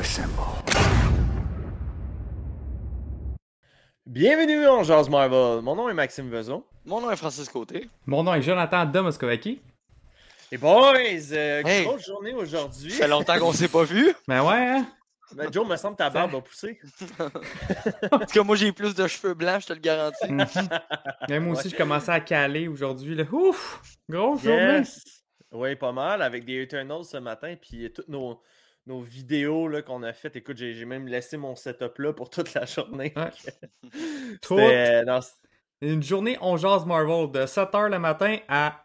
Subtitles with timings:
[0.00, 0.30] Assemble.
[4.06, 5.62] Bienvenue en Jazz Marvel.
[5.62, 6.64] Mon nom est Maxime Vezon.
[6.84, 7.88] Mon nom est Francis Côté.
[8.06, 9.60] Mon nom est Jonathan Domoskovaki.
[10.50, 10.94] Et boys,
[11.32, 11.84] euh, Hey.
[11.84, 12.90] grosse journée aujourd'hui.
[12.90, 14.12] Ça fait longtemps qu'on s'est pas vu.
[14.26, 14.86] Ben ouais, hein?
[15.34, 16.78] Ben, Joe, me semble que ta barbe a poussé.
[18.10, 20.30] En tout cas, moi, j'ai plus de cheveux blancs, je te le garantis.
[20.30, 20.46] Mhm.
[21.30, 23.18] Et moi aussi, je commençais à caler aujourd'hui.
[23.32, 23.80] Ouf!
[24.10, 24.82] Grosse journée!
[25.52, 28.40] Oui, pas mal, avec des Eternals ce matin, puis toutes nos,
[28.86, 30.36] nos vidéos qu'on a faites.
[30.36, 33.12] Écoute, j'ai même laissé mon setup là pour toute la journée.
[33.16, 33.30] Ouais.
[34.50, 35.20] Euh,
[35.80, 38.84] une journée, on jase Marvel de 7h le matin à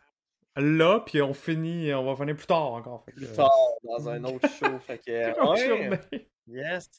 [0.56, 3.04] là, puis on finit, on va finir plus tard encore.
[3.06, 3.52] Fait que, plus tard
[3.84, 4.80] dans un autre show.
[4.80, 6.28] fait que, ouais.
[6.48, 6.90] Yes.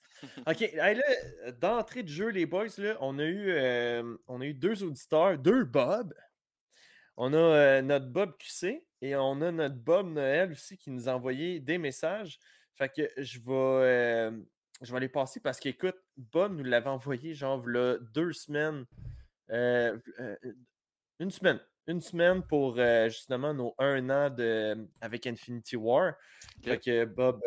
[0.46, 0.62] OK.
[0.62, 4.54] hey, là, d'entrée de jeu, les boys, là, on, a eu, euh, on a eu
[4.54, 6.14] deux auditeurs, deux Bob.
[7.20, 11.08] On a euh, notre Bob QC et on a notre Bob Noël aussi qui nous
[11.08, 12.38] a envoyé des messages.
[12.76, 14.30] Fait que je vais, euh,
[14.82, 18.86] je vais les passer parce qu'écoute, Bob nous l'avait envoyé genre là, deux semaines.
[19.50, 19.98] euh,
[21.18, 21.58] une semaine.
[21.88, 22.76] Une semaine pour
[23.08, 26.14] justement nos un an de, avec Infinity War.
[26.62, 27.42] Fait que Bob,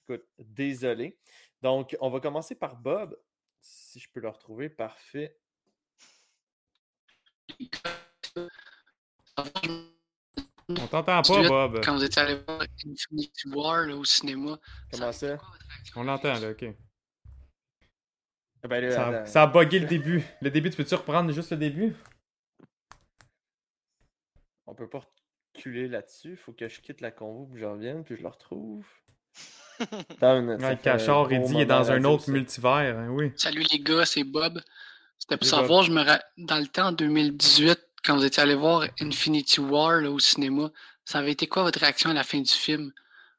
[0.00, 1.18] écoute, désolé.
[1.60, 3.18] Donc, on va commencer par Bob.
[3.60, 5.36] Si je peux le retrouver, parfait.
[10.68, 11.80] On t'entend pas, Bob.
[11.84, 14.58] Quand vous étiez allé voir Infinity War là, au cinéma,
[14.90, 15.38] Comment ça?
[15.96, 16.64] On l'entend, là, ok.
[18.62, 20.22] Ah ben là, Ça, a- ça a bugué le début.
[20.42, 21.94] Le début, tu peux-tu reprendre juste le début?
[24.66, 25.06] On peut pas
[25.54, 26.36] reculer là-dessus.
[26.36, 28.84] Faut que je quitte la convo pour que je revienne, puis je le retrouve.
[29.80, 33.32] Attends Ouais, cachard, il gros dit, il est dans un autre multivers, hein, oui.
[33.36, 34.60] Salut les gars, c'est Bob.
[35.18, 38.54] C'était pour savoir, je me ra- dans le temps, en 2018, quand vous étiez allé
[38.54, 40.70] voir Infinity War là, au cinéma,
[41.04, 42.92] ça avait été quoi votre réaction à la fin du film?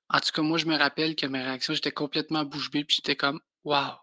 [0.09, 2.97] En tout cas, moi, je me rappelle que ma réaction, j'étais complètement bouche bée, puis
[2.97, 3.94] j'étais comme, waouh,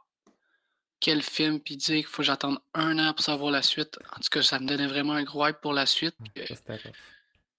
[1.01, 3.99] quel film, puis dire qu'il faut que j'attende un an pour savoir la suite.
[4.17, 6.17] En tout cas, ça me donnait vraiment un gros hype pour la suite.
[6.37, 6.81] Rough.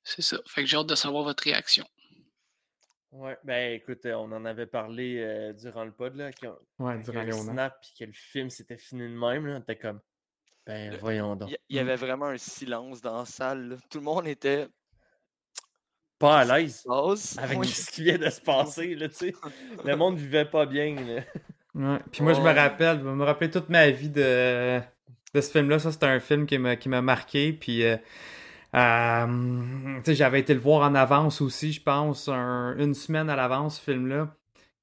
[0.04, 0.38] C'est ça.
[0.48, 1.86] Fait que j'ai hâte de savoir votre réaction.
[3.12, 6.32] Ouais, ben écoute, euh, on en avait parlé euh, durant le pod, là.
[6.34, 9.62] Quand, Ouais, durant le on snap, puis que le film s'était fini de même, là.
[9.62, 10.00] T'es comme,
[10.68, 11.50] ben Le- voyons donc.
[11.70, 13.70] Il y- avait vraiment un silence dans la salle.
[13.70, 13.76] là.
[13.90, 14.68] Tout le monde était
[16.20, 16.84] Pas à l'aise.
[17.38, 17.68] avec Oui.
[17.68, 19.34] ce qui vient de se passer, là, tu sais.
[19.86, 21.22] Le monde vivait pas bien, là.
[21.76, 22.00] Ouais.
[22.12, 24.80] Puis moi, je me rappelle, je me rappelle toute ma vie de,
[25.34, 25.78] de ce film-là.
[25.80, 27.54] Ça, c'était un film qui m'a, qui m'a marqué.
[27.54, 27.98] Puis, euh,
[28.74, 33.30] euh, tu sais, j'avais été le voir en avance aussi, je pense, un- une semaine
[33.30, 34.36] à l'avance, ce film-là.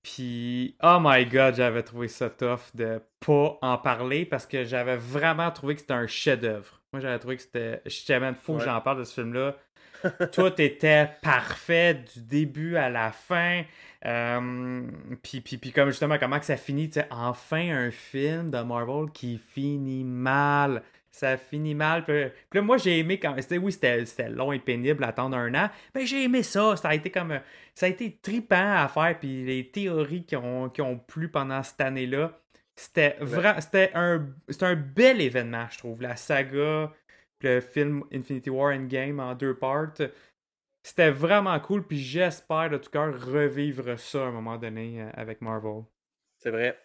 [0.05, 4.97] Puis, oh my god, j'avais trouvé ça tough de pas en parler parce que j'avais
[4.99, 6.81] vraiment trouvé que c'était un chef-d'œuvre.
[6.93, 7.81] Moi, j'avais trouvé que c'était.
[7.87, 8.65] Je disais, man, faut que Ouais.
[8.67, 9.57] j'en parle de ce film-là.
[10.33, 13.63] Tout était parfait du début à la fin.
[14.05, 14.83] Euh,
[15.23, 18.59] puis, puis, puis comme justement, comment que ça finit, tu sais, enfin un film de
[18.59, 20.83] Marvel qui finit mal.
[21.15, 22.05] Ça finit mal.
[22.05, 23.37] Puis, puis là, moi, j'ai aimé quand.
[23.63, 25.71] Oui, c'était, long et pénible attendre un an.
[25.95, 26.75] Mais j'ai aimé ça.
[26.77, 27.39] Ça a été comme.
[27.73, 29.17] Ça a été tripant à faire.
[29.21, 32.37] Puis les théories qui ont, qui ont plu pendant cette année-là.
[32.75, 33.61] C'était vraiment.
[33.61, 34.27] C'était un,
[34.61, 36.03] un bel événement, je trouve.
[36.03, 36.93] La saga,
[37.43, 39.95] le film Infinity War Endgame en deux parts.
[40.83, 45.11] C'était vraiment cool, puis j'espère de tout cœur revivre ça à un moment donné euh,
[45.15, 45.85] avec Marvel.
[46.39, 46.77] C'est vrai.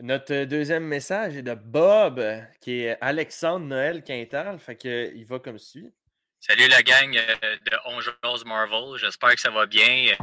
[0.00, 2.22] Notre euh, deuxième message est de Bob,
[2.60, 4.58] qui est Alexandre Noël Quintal.
[4.84, 5.92] Euh, il va comme suit.
[6.38, 10.14] Salut la gang euh, de On Jase Marvel, j'espère que ça va bien.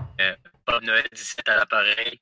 [0.66, 2.22] Bob Noël 17 à l'appareil.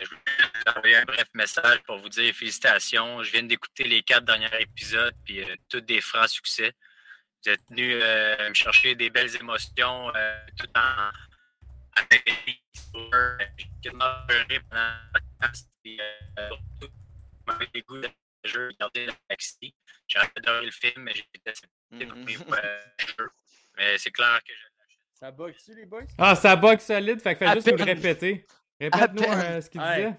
[0.00, 3.22] Je vous envoyer un bref message pour vous dire félicitations.
[3.24, 6.72] Je viens d'écouter les quatre derniers épisodes, puis euh, tous des francs succès.
[7.44, 10.12] Vous êtes venus euh, me chercher des belles émotions
[10.56, 11.10] tout en
[17.60, 18.08] le des goûts de
[18.44, 19.74] jeu, regardez le taxi.
[20.08, 22.26] J'ai adoré le film, mais j'ai détesté Mhm.
[22.52, 22.78] euh,
[23.18, 23.30] jeux.
[23.76, 24.66] Mais c'est clair que je
[25.18, 26.02] Ça bug-tu, les boys?
[26.18, 28.46] Ah, ça bug solide, fait que fais À juste nous le répéter.
[28.80, 30.14] Répète-nous euh, ce qu'il disait.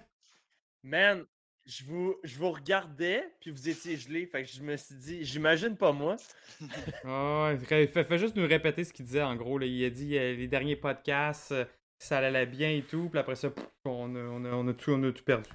[0.82, 1.24] Man,
[1.66, 4.26] je vous, je vous regardais, puis vous étiez gelé.
[4.26, 6.16] Fait que je me suis dit, j'imagine pas moi.
[7.04, 9.58] Ouais, fais, fais- fais juste nous répéter ce qu'il disait en gros.
[9.58, 9.66] Là.
[9.66, 11.64] Il a dit euh, les derniers podcasts, euh,
[11.98, 13.08] ça allait bien et tout.
[13.10, 15.48] Puis après ça, pff, on a, on a- on a tout, on a tout perdu.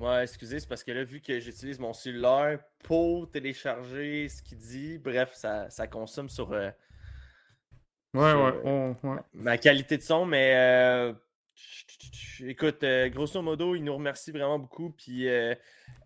[0.00, 4.58] Ouais, excusez, c'est parce que là, vu que j'utilise mon cellulaire pour télécharger ce qu'il
[4.58, 6.70] dit, bref, ça, ça consomme sur euh,
[8.14, 9.20] Ouais, Sur, ouais, euh, on- ouais.
[9.34, 11.12] ma qualité de son, mais euh,
[12.40, 14.90] écoute, euh, grosso modo, il nous remercie vraiment beaucoup.
[14.90, 15.54] Puis euh,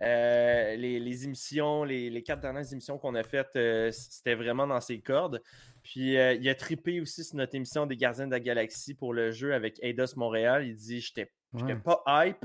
[0.03, 3.57] euh, les, les émissions, les, les quatre dernières émissions qu'on a faites,
[3.93, 5.41] c'était vraiment dans ses cordes.
[5.83, 9.31] Puis il a trippé aussi sur notre émission des Gardiens de la Galaxie pour le
[9.31, 10.67] jeu avec Eidos Montréal.
[10.67, 11.79] Il dit J'étais j'étais Ouais.
[11.79, 12.45] pas hype,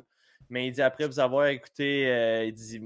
[0.50, 2.81] mais il dit après vous avoir écouté, euh, il dit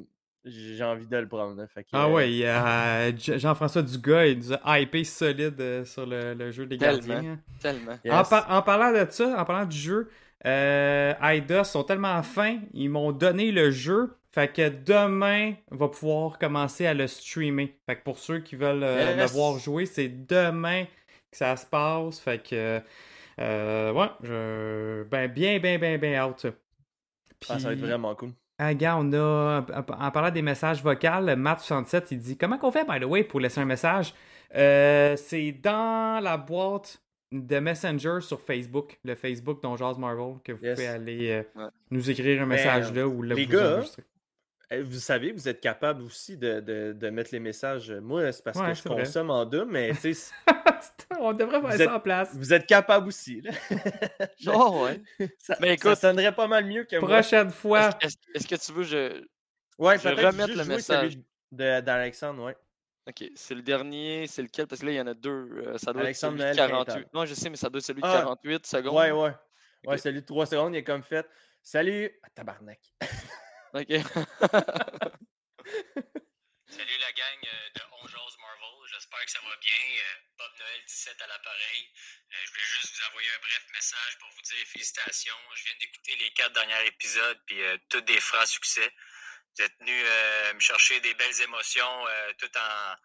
[0.46, 1.56] J'ai envie de le prendre.
[1.56, 1.68] là.
[1.68, 5.04] Fait que, Ah euh, ouais, il y a Jean- Jean-François Dugas, il nous a hypé
[5.06, 7.08] solide euh, sur le, le jeu des Tellement.
[7.08, 7.40] gardiens.
[7.62, 7.98] Tellement.
[8.04, 8.14] yes.
[8.14, 10.10] En, par- en parlant de ça, en parlant du jeu,
[10.46, 14.14] euh, Eidos sont tellement fins, ils m'ont donné le jeu.
[14.34, 17.78] Fait que demain, on va pouvoir commencer à le streamer.
[17.86, 19.18] Fait que pour ceux qui veulent euh, Yes.
[19.18, 20.86] le voir jouer, c'est demain
[21.32, 22.20] que ça se passe.
[22.20, 22.82] Fait que,
[23.40, 26.48] euh, ouais, je, ben, bien, bien, bien, bien out.
[27.50, 28.32] Ah, ça va être vraiment cool.
[28.60, 29.66] ah, gars, on a,
[30.00, 33.40] en parlant des messages vocaux, Matt67, il dit Comment qu'on fait, by the way, pour
[33.40, 34.14] laisser un message?
[34.56, 40.52] Euh, C'est dans la boîte de Messenger sur Facebook, le Facebook dont Jazz Marvel, que
[40.52, 40.76] vous Yes.
[40.76, 41.70] pouvez aller euh, Ouais.
[41.90, 44.04] nous écrire un message là ou là les vous gars, enregistrer.
[44.72, 47.92] Eh, Vous savez, vous êtes capable aussi de, de- de mettre les messages.
[47.92, 49.04] Moi, c'est parce Ouais, que je vrai.
[49.04, 50.32] consomme en deux, mais tu sais,
[51.20, 52.30] on devrait faire ça êtes- en place.
[52.34, 53.42] vous êtes capable aussi.
[53.42, 53.52] là.
[54.48, 55.02] Oh, ouais.
[55.38, 57.10] ça, Mais ça écoute- sonnerait pas mal mieux que moi.
[57.10, 57.90] Prochaine fois.
[58.02, 59.24] Est-ce est-ce que tu veux, je.
[59.78, 61.18] Ouais, je remette le message.
[61.52, 62.56] d'Alexandre, ouais.
[63.08, 64.66] Ok, c'est le dernier, c'est lequel?
[64.66, 65.30] Parce que là, il y en a deux.
[65.58, 66.86] euh, ça doit Alexandre être celui de Noël 48.
[66.94, 67.10] Quintal.
[67.14, 68.20] Non, je sais, mais ça doit être celui de Ah.
[68.20, 68.96] 48 secondes.
[68.96, 69.32] Ouais, ouais.
[69.86, 71.28] Ouais, celui de 3 secondes, il est comme fait.
[71.62, 72.10] Salut!
[72.24, 72.80] Ah, tabarnak.
[73.74, 73.90] Ok.
[76.70, 79.98] Salut la gang euh, de On Jase Marvel, j'espère que ça va bien.
[79.98, 81.90] Euh, Bob Noël 17 à l'appareil.
[82.32, 85.34] Euh, je voulais juste vous envoyer un bref message pour vous dire félicitations.
[85.56, 88.94] Je viens d'écouter les quatre derniers épisodes, puis euh, tous des francs succès.
[89.58, 92.06] Vous êtes venus euh, me chercher des belles émotions,
[92.38, 92.96] tout en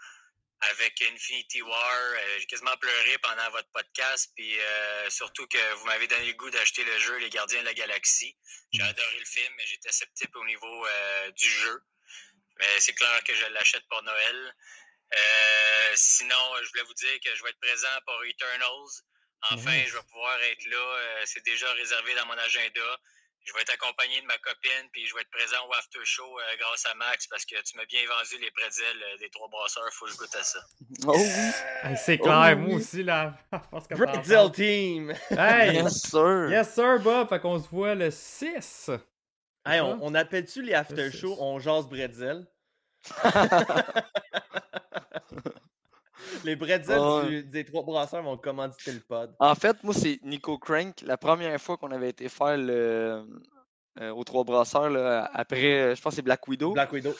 [0.60, 1.94] avec Infinity War.
[1.94, 6.32] Euh, J'ai quasiment pleuré pendant votre podcast, puis euh, surtout que vous m'avez donné le
[6.34, 8.36] goût d'acheter le jeu Les Gardiens de la Galaxie.
[8.72, 11.82] J'ai adoré le film, mais j'étais sceptique au niveau euh, du jeu.
[12.58, 14.54] Mais c'est clair que je l'achète pour Noël.
[15.14, 19.02] Euh, sinon, je voulais vous dire que je vais être présent pour Eternals.
[19.50, 21.24] Enfin, je vais pouvoir être là.
[21.24, 23.00] C'est déjà réservé dans mon agenda.
[23.48, 26.22] Je vais être accompagné de ma copine, puis je vais être présent au after show
[26.38, 29.48] euh, grâce à Max parce que tu m'as bien vendu les pretzels euh, des trois
[29.48, 29.88] brasseurs.
[29.92, 30.58] Faut que je goûte à ça.
[31.06, 31.50] Oh oui.
[31.82, 32.66] Hey, c'est Oh, clair, oui.
[32.66, 33.38] moi aussi, là.
[33.50, 34.52] Parles.
[34.52, 35.14] Team!
[35.30, 35.76] Hey!
[35.76, 36.50] Yes, sir.
[36.50, 37.30] Yes, sir, Bob.
[37.30, 38.90] Fait qu'on se voit le 6.
[39.64, 42.46] Hey, on, on appelle-tu les after shows On jase bretzel?
[46.44, 49.34] les bretzels du- des trois brasseurs vont commanditer le pod.
[49.38, 51.00] En fait, moi, c'est Nico Crank.
[51.02, 53.24] La première fois qu'on avait été faire le.
[54.00, 56.72] euh, aux trois brasseurs, là, après, euh, je pense que c'est Black Widow.
[56.72, 57.14] Black Widow.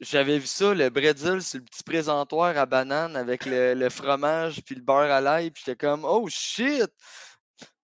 [0.00, 4.62] J'avais vu ça, le bretzel, c'est le petit présentoir à banane avec le, le fromage
[4.64, 5.50] puis le beurre à l'ail.
[5.50, 6.88] Puis j'étais comme, oh shit!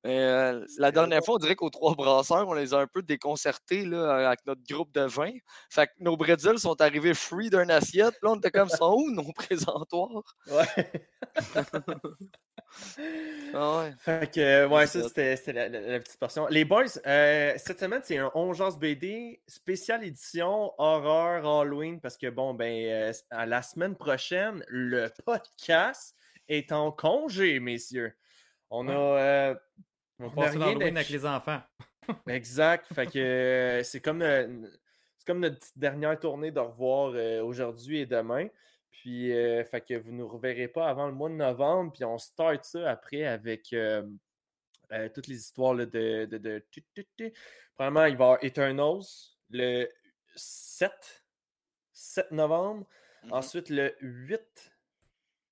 [0.08, 3.02] Mais, euh, la dernière fois, on dirait qu'aux trois brasseurs, on les a un peu
[3.02, 5.32] déconcertés là, avec notre groupe de vin.
[5.69, 8.14] Fait que nos bretzels sont arrivés free d'une assiette.
[8.22, 10.22] Là, on était comme, sont où nos présentoirs?
[10.50, 10.93] Ouais.
[13.55, 13.93] Ah ouais.
[13.98, 16.46] Fait que, euh, ouais, ça, c'était la, la- la petite portion.
[16.48, 22.29] Les boys, euh, cette semaine, c'est un 11 BD spéciale édition horreur Halloween parce que,
[22.29, 26.15] bon, ben, euh, à la semaine prochaine, le podcast
[26.48, 28.12] est en congé, messieurs.
[28.70, 28.93] On a.
[28.93, 29.55] euh,
[30.20, 31.60] On passer rien l'Halloween avec les enfants.
[32.29, 32.87] Exact.
[32.93, 34.67] Fait que euh, c'est comme, euh,
[35.17, 38.48] c'est comme notre petite dernière tournée de revoir euh, aujourd'hui et demain.
[38.91, 41.93] Puis, euh, fait que vous ne nous reverrez pas avant le mois de novembre.
[41.93, 44.03] Puis, on start ça après avec euh,
[44.93, 46.65] euh, toutes les histoires là, de, de,
[47.20, 47.32] il
[47.79, 49.05] va y avoir Eternals
[49.51, 49.89] le
[50.34, 50.91] 7,
[51.93, 52.87] 7 novembre.
[53.25, 53.32] Mhm.
[53.32, 54.72] Ensuite, le 8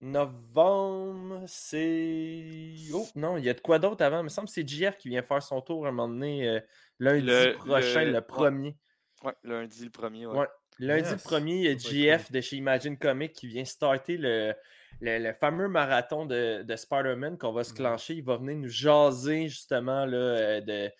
[0.00, 2.74] novembre, c'est.
[2.92, 4.20] Oh non, il y a de quoi d'autre avant?
[4.20, 6.48] Il me semble que c'est JF qui vient faire son tour à un moment donné,
[6.48, 6.60] euh,
[6.98, 8.76] lundi Le- prochain, le- le, premier.
[9.22, 10.38] Ouais, lundi le premier, ouais.
[10.38, 10.46] Ouais.
[10.78, 11.22] Lundi Yes.
[11.22, 11.78] premier, il y a
[12.18, 14.52] JF de chez Imagine Comics qui vient starter le,
[15.00, 17.76] le, le fameux marathon de, de Spider-Man qu'on va se Mhm.
[17.76, 18.14] clencher.
[18.16, 20.90] Il va venir nous jaser justement là, euh, de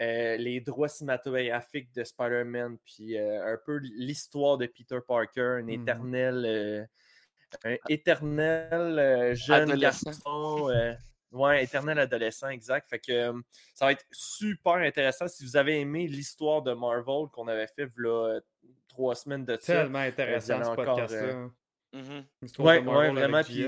[0.00, 5.62] euh, les droits cinématographiques de Spider-Man, puis euh, un peu l'histoire de Peter Parker, un
[5.62, 5.68] Mhm.
[5.70, 6.88] éternel,
[7.64, 10.10] un éternel euh, jeune Adolescent.
[10.10, 10.70] garçon.
[10.70, 10.94] euh,
[11.32, 12.88] Ouais, éternel adolescent, exact.
[12.88, 13.32] Fait que euh,
[13.74, 15.26] ça va être super intéressant.
[15.26, 18.38] Si vous avez aimé l'histoire de Marvel qu'on avait fait là,
[18.86, 19.82] trois semaines de ça.
[19.82, 21.48] Tellement intéressant ce podcast-là.
[21.92, 22.24] Mhm.
[22.40, 23.42] L'histoire Ouais, de ouais, Marvel vraiment.
[23.42, 23.66] puis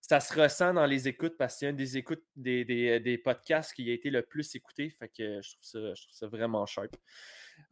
[0.00, 3.18] ça se ressent dans les écoutes parce que c'est un des écoutes des, des, des
[3.18, 4.88] podcasts qui a été le plus écouté.
[4.90, 6.94] Fait que je trouve ça, je trouve ça vraiment sharp.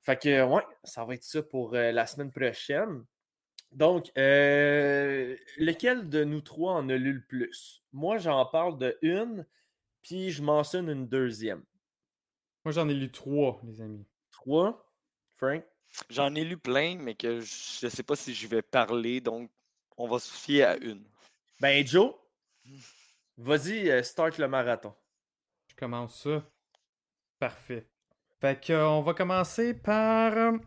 [0.03, 3.05] Fait que ouais, ça va être ça pour euh, la semaine prochaine.
[3.73, 7.83] Donc, euh, lequel de nous trois en a lu le plus?
[7.93, 9.47] Moi, j'en parle de une,
[10.03, 11.63] puis je mentionne une deuxième.
[12.65, 14.07] Moi, j'en ai lu trois, les amis.
[14.33, 14.87] Trois?
[15.37, 15.65] Frank?
[16.09, 19.51] J'en ai lu plein, mais que je sais pas si je vais parler, donc
[19.97, 21.05] on va se fier à une.
[21.61, 22.15] Ben, Joe,
[23.37, 24.95] vas-y, euh, start le marathon.
[25.69, 26.45] Je commence ça.
[27.39, 27.87] Parfait.
[28.41, 30.59] Fait que, euh, on va commencer par euh,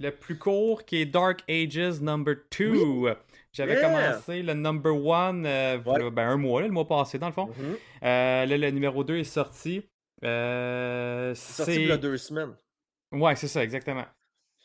[0.00, 3.14] le plus court qui est Dark Ages Number 2.
[3.52, 3.82] J'avais Yeah!
[3.82, 6.10] commencé le number 1 Ouais.
[6.10, 7.46] ben, un mois, là, le mois passé dans le fond.
[7.46, 7.76] Mhm.
[8.04, 9.82] Euh, là, le numéro 2 est sorti.
[10.24, 12.54] Euh, C'est sorti il y a deux semaines.
[13.12, 14.04] Ouais, c'est ça, exactement.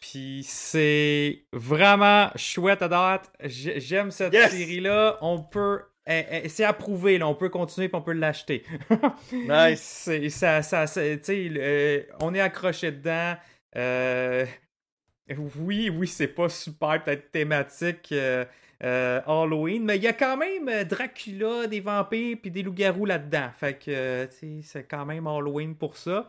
[0.02, 3.32] Puis c'est vraiment chouette à date.
[3.44, 4.52] J'ai- J'aime cette Yes!
[4.52, 5.18] série-là.
[5.22, 5.82] On peut.
[6.08, 7.28] eh, eh, C'est approuvé, là.
[7.28, 8.64] On peut continuer puis on peut l'acheter.
[9.32, 10.10] Nice.
[10.30, 10.86] Ça,
[12.22, 13.36] on est accroché dedans.
[13.76, 14.46] Euh,
[15.58, 18.46] oui, oui, c'est pas super peut-être thématique euh,
[18.84, 23.06] euh, Halloween, mais il y a quand même euh, Dracula, des vampires puis des loups-garous
[23.06, 23.50] là-dedans.
[23.58, 24.28] Fait que,
[24.64, 26.28] c'est quand même Halloween pour ça.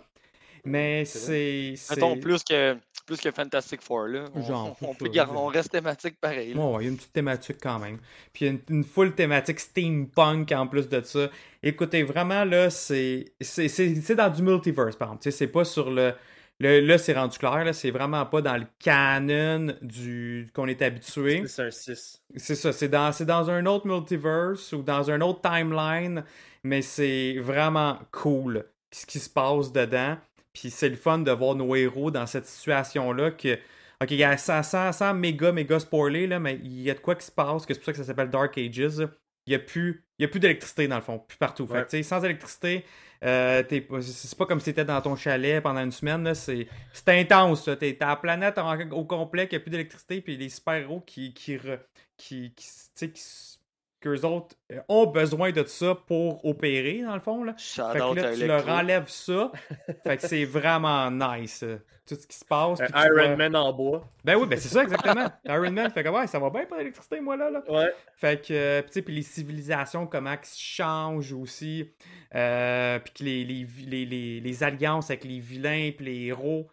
[0.64, 1.74] Mais c'est.
[1.76, 2.76] c'est- Mettons plus que,
[3.06, 4.24] plus que Fantastic Four, là.
[4.34, 6.54] On, Genre, on peut ça, on reste thématique pareil.
[6.54, 6.60] là.
[6.60, 7.98] Ouais, ouais, il y a une petite thématique quand même.
[8.32, 11.28] Puis il y a une, une full thématique steampunk en plus de ça.
[11.62, 13.26] Écoutez, vraiment, là, c'est
[14.16, 15.30] dans du multiverse, par exemple.
[15.30, 16.14] C'est pas sur le...
[16.60, 20.82] le- là, c'est rendu clair, là, c'est vraiment pas dans le canon du qu'on est
[20.82, 21.42] habitué.
[21.46, 22.22] C'est un 6.
[22.36, 26.24] C'est ça, c'est dans, c'est dans un autre multiverse ou dans un autre timeline,
[26.64, 30.16] mais c'est vraiment cool ce qui se passe dedans.
[30.52, 33.58] Puis c'est le fun de voir nos héros dans cette situation-là que.
[34.02, 37.14] Ok, gars, sans, sans, sans méga, méga spoiler, là, mais il y a de quoi
[37.14, 38.98] qui se passe, que c'est pour ça que ça s'appelle Dark Ages.
[38.98, 39.06] là.
[39.46, 41.66] Il n'y a plus, il y a plus d'électricité dans le fond, plus partout.
[41.66, 42.02] Fait Ouais.
[42.02, 42.84] sans électricité,
[43.24, 46.34] euh, c'est pas comme si t'étais dans ton chalet pendant une semaine.
[46.34, 46.68] C'est
[47.08, 47.68] intense.
[47.78, 48.58] T'es à la planète
[48.92, 51.58] au complet, qu'il n'y a plus d'électricité, puis les super-héros qui, qui,
[54.06, 57.42] qu'eux autres euh, ont besoin de ça pour opérer, dans le fond.
[57.44, 57.54] Là.
[57.58, 59.50] Fait que là, tu leur enlèves ça.
[60.04, 61.62] fait que c'est vraiment nice.
[61.62, 62.78] euh, Tout ce qui se passe.
[62.78, 64.04] Tu Iron vois- Man en bois.
[64.24, 65.26] Ben oui, ben c'est ça exactement.
[65.44, 67.50] Iron Man fait que ouais, ça va bien pas l'électricité, moi là.
[67.50, 67.62] là.
[67.68, 67.92] Ouais.
[68.16, 71.90] Fait que, euh, puis tu sais, puis les civilisations, comment elles changent aussi.
[72.34, 76.68] Euh, puis que les, les, les, les alliances avec les vilains puis les héros.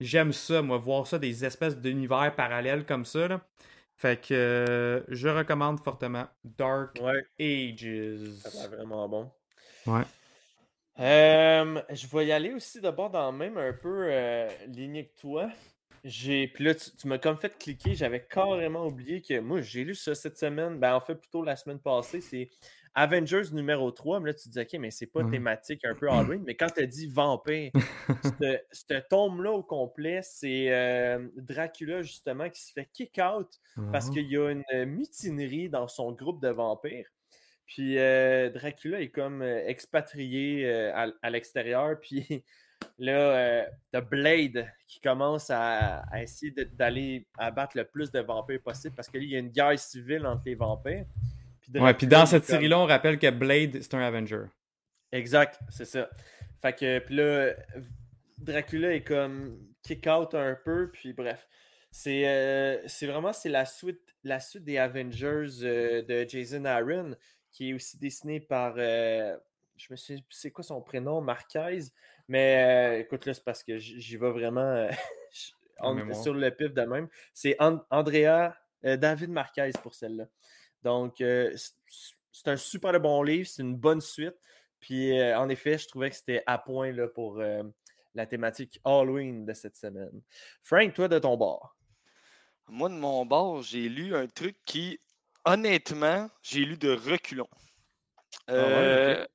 [0.00, 3.28] J'aime ça, moi, voir ça, des espèces d'univers parallèles comme ça.
[3.28, 3.40] Là.
[3.96, 7.24] Fait que euh, je recommande fortement Dark Ouais.
[7.40, 8.30] Ages.
[8.42, 9.30] Ça va vraiment bon.
[9.86, 10.02] Ouais.
[11.00, 15.20] Euh, je vais y aller aussi d'abord dans le même un peu euh, lignée que
[15.20, 15.50] toi.
[16.04, 17.94] J'ai, puis là, tu, tu m'as comme fait cliquer.
[17.94, 20.78] J'avais carrément oublié que moi, j'ai lu ça cette semaine.
[20.78, 22.20] Ben, en fait, plutôt la semaine passée.
[22.20, 22.50] C'est
[22.94, 24.20] Avengers numéro 3.
[24.20, 26.42] Mais là, tu te dis, OK, mais c'est pas thématique un peu Halloween.
[26.46, 27.72] Mais quand tu as dit vampire,
[28.72, 33.48] ce tome-là au complet, c'est euh, Dracula, justement, qui se fait kick out
[33.92, 37.08] parce qu'il y a une euh, mutinerie dans son groupe de vampires.
[37.66, 41.98] Puis euh, Dracula est comme expatrié euh, à, à l'extérieur.
[42.00, 42.44] Puis
[42.98, 48.94] là, t'as Blade qui commence à, à essayer d'aller abattre le plus de vampires possible
[48.94, 51.06] parce qu'il y a une guerre civile entre les vampires.
[51.72, 54.44] Puis Ouais, puis dans cette série-là, on rappelle que Blade, c'est un Avenger.
[55.12, 56.08] Exact, c'est ça.
[56.60, 57.54] Fait que, puis là,
[58.38, 61.48] Dracula est comme kick out un peu, puis bref.
[61.90, 67.14] C'est euh, vraiment c'est la suite, la suite des Avengers euh, de Jason Aaron,
[67.52, 69.36] qui est aussi dessiné par, euh,
[69.76, 71.80] je me plus c'est quoi son prénom, Marquez.
[72.26, 74.90] Mais euh, écoute, là, c'est parce que j'y vais vraiment euh,
[75.78, 77.08] En sur le pif de même.
[77.32, 80.26] C'est An- Andrea, euh, David Marquez pour celle-là.
[80.84, 81.56] Donc, euh,
[82.30, 84.36] c'est un super bon livre, c'est une bonne suite.
[84.78, 87.62] Puis, euh, en effet, je trouvais que c'était à point là, pour euh,
[88.14, 90.20] la thématique Halloween de cette semaine.
[90.62, 91.74] Frank, toi, de ton bord?
[92.68, 95.00] Moi, de mon bord, j'ai lu un truc qui,
[95.46, 97.48] honnêtement, j'ai lu de reculons.
[98.46, 99.28] Ah ouais,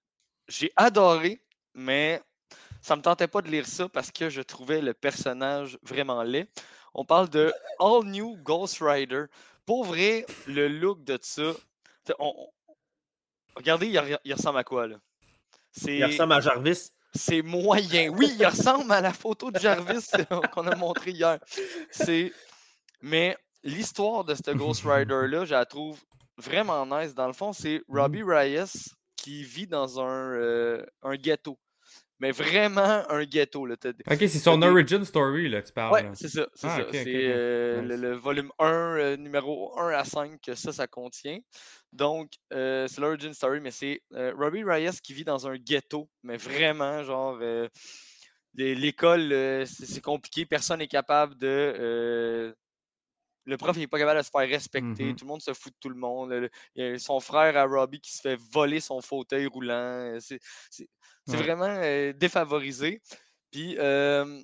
[0.47, 1.41] J'ai adoré,
[1.73, 2.21] mais
[2.81, 6.47] ça me tentait pas de lire ça parce que je trouvais le personnage vraiment laid.
[6.93, 9.25] On parle de All New Ghost Rider.
[9.69, 11.51] Pour vrai, le look de ça,
[12.17, 12.49] on-
[13.55, 14.95] regardez, il, re- il ressemble à quoi là?
[15.85, 16.89] Il ressemble à Jarvis.
[17.13, 18.09] c'est moyen.
[18.09, 20.07] Oui, il ressemble à la photo de Jarvis
[20.51, 21.37] qu'on a montrée hier.
[21.91, 22.33] C'est.
[23.01, 25.99] Mais l'histoire de ce Ghost Rider-là, je la trouve
[26.37, 27.13] vraiment nice.
[27.13, 28.65] Dans le fond, c'est Robbie Reyes
[29.17, 31.59] qui vit dans un, euh, un ghetto.
[32.19, 33.65] Mais vraiment un ghetto.
[33.65, 33.75] Là.
[33.85, 35.93] Ok, c'est son origin story, là, tu parles.
[35.93, 36.47] Ouais, c'est ça.
[36.53, 36.81] C'est Ah, ça.
[36.81, 37.07] ok, ok, c'est ok.
[37.15, 38.01] euh, le, Nice.
[38.01, 41.39] le volume 1, euh, numéro 1 à 5, que ça, ça contient.
[41.93, 46.35] Donc, euh, c'est l'origin story, mais c'est Robbie Reyes qui vit dans un ghetto, mais
[46.37, 47.39] vraiment, genre,
[48.55, 49.29] l'école,
[49.65, 52.53] c'est c'est compliqué, personne n'est capable de.
[53.49, 55.15] Le prof n'est pas capable de se faire respecter, Mhm.
[55.15, 56.31] tout le monde se fout de tout le monde.
[56.31, 59.73] le- le- son frère à Robbie qui se fait voler son fauteuil roulant.
[59.75, 60.39] euh, C'est
[61.27, 61.37] Ouais.
[61.37, 63.01] vraiment euh, défavorisé.
[63.51, 64.41] Puis, euh,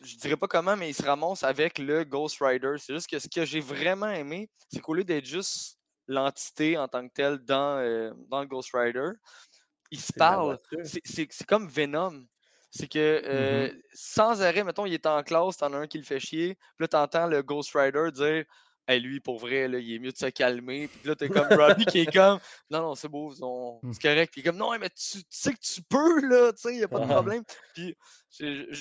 [0.00, 2.74] je dirais pas comment, mais il se ramasse avec le Ghost Rider.
[2.78, 6.88] C'est juste que ce que j'ai vraiment aimé, c'est qu'au lieu d'être juste l'entité en
[6.88, 9.10] tant que telle dans, euh, dans le Ghost Rider,
[9.90, 10.58] il se parle.
[11.04, 12.26] c'est comme Venom.
[12.74, 16.04] C'est que euh, sans arrêt, mettons, il est en classe, t'en as un qui le
[16.04, 18.44] fait chier, puis là, t'entends le Ghost Rider dire
[18.88, 20.88] Hey, lui, pour vrai, là, il est mieux de se calmer.
[20.88, 21.46] Puis là, t'es comme
[21.84, 23.92] Robbie qui est comme Non, non, c'est beau, on- Mm.
[23.92, 24.32] c'est correct.
[24.32, 26.72] Puis il est comme Non, mais tu, tu sais que tu peux, là, tu sais,
[26.74, 27.04] il n'y a pas de
[27.38, 27.44] problème.
[27.74, 27.94] Puis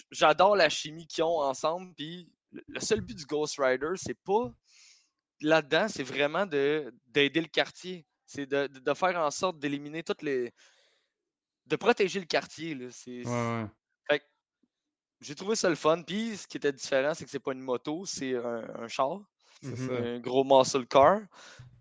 [0.09, 1.93] j'adore la chimie qu'ils ont ensemble.
[1.95, 2.27] Puis
[2.67, 4.51] le seul but du Ghost Rider, c'est pas
[5.41, 8.05] là-dedans, c'est vraiment de- d'aider le quartier.
[8.25, 10.51] C'est de, de- de faire en sorte d'éliminer toutes les.
[11.67, 12.73] de protéger le quartier.
[12.75, 12.87] là.
[12.91, 13.65] C'est- Ouais, ouais.
[15.21, 16.01] J'ai trouvé ça le fun.
[16.01, 19.19] Puis ce qui était différent, c'est que c'est pas une moto, c'est un, un char,
[19.61, 19.93] C'est ça.
[19.93, 21.21] un gros muscle car.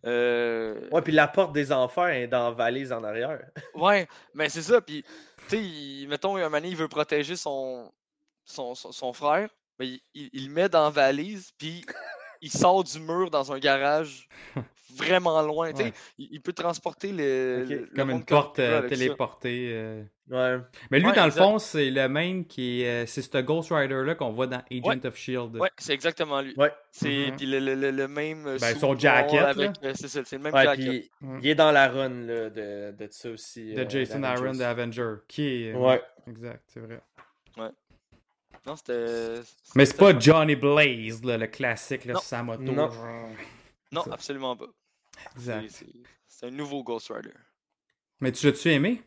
[0.07, 3.41] Euh, Ouais, puis la porte des enfers est dans la valise en arrière.
[3.75, 4.81] Ouais, mais c'est ça.
[4.81, 5.03] Puis,
[5.49, 7.93] tu sais, il- mettons, un moment donné, il veut protéger son,
[8.45, 11.85] son, son, son frère, mais il, il- il le met dans la valise, puis
[12.43, 14.29] il sort du mur dans un garage
[14.95, 15.71] vraiment loin.
[15.73, 15.93] Tu sais, Ouais.
[16.19, 17.89] il, il peut transporter le.
[17.95, 19.71] Comme monde une porte euh, téléportée.
[19.73, 20.03] euh.
[20.31, 20.59] Ouais.
[20.93, 23.03] Mais lui, Ouais, dans le fond, c'est le même qui est.
[23.03, 25.57] euh, c'est ce Ghost Rider-là qu'on voit dans Agent of Shield.
[25.57, 26.55] Ouais, c'est exactement lui.
[26.57, 26.73] Ouais.
[26.93, 27.37] C'est Mhm.
[27.37, 28.47] puis le, le- le- le même.
[28.47, 29.43] euh, Ben, son jacket,
[29.83, 30.89] euh, C'est ça, c'est le même Ouais, jacket.
[30.89, 31.39] puis Mm.
[31.43, 33.75] il est dans la run là, de, de ça aussi.
[33.75, 35.15] De euh, Jason Aaron de Avenger.
[35.27, 35.73] Qui est.
[35.75, 36.03] euh, Ouais.
[36.29, 37.01] Exact, c'est vrai.
[38.67, 39.41] Non, c'était.
[39.75, 40.19] Mais c'est pas.
[40.19, 42.21] Johnny Blaze, là, le classique, là, Non.
[42.21, 42.63] sur sa moto.
[42.63, 42.91] Non.
[43.93, 44.67] Non, absolument pas.
[45.37, 45.85] C'est- Exact.
[46.29, 47.35] C'est un nouveau Ghost Rider.
[48.21, 49.03] Mais tu l'as-tu aimé?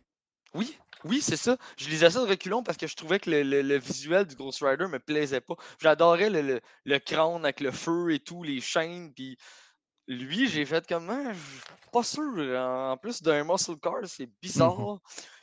[0.54, 1.58] Oui, oui, c'est ça.
[1.78, 4.36] Je lisais ça de reculons parce que je trouvais que le, le- le visuel du
[4.36, 5.56] Ghost Rider me plaisait pas.
[5.82, 9.38] J'adorais le, le- le crâne avec le feu et tout, les chaînes, puis
[10.08, 12.60] lui, j'ai fait comme, Ah, je suis pas sûr.
[12.60, 15.00] En plus d'un muscle car, c'est bizarre.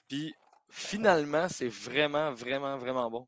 [0.08, 0.34] Puis
[0.68, 3.26] finalement, c'est vraiment, vraiment, vraiment bon.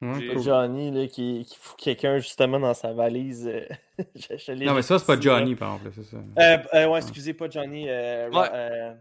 [0.00, 0.38] Cool.
[0.42, 3.48] Johnny là, qui, qui fout quelqu'un justement dans sa valise.
[3.48, 3.64] euh,
[4.14, 5.20] je- je l'ai Non, mais ça, c'est pas là.
[5.20, 6.16] Johnny, par exemple, c'est ça.
[6.38, 7.86] Euh, euh, ouais, excusez, pas Johnny.
[7.88, 8.48] Euh, Ouais.
[8.52, 8.94] euh,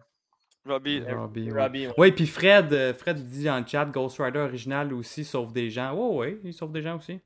[0.65, 1.61] Robbie, euh, Robbie, ouais.
[1.63, 1.93] Robbie, ouais.
[1.97, 5.93] Ouais, puis Fred, Fred dit dans le chat, Ghost Rider original aussi sauve des gens.
[5.93, 7.19] Ouais, ouais, il sauve des gens aussi.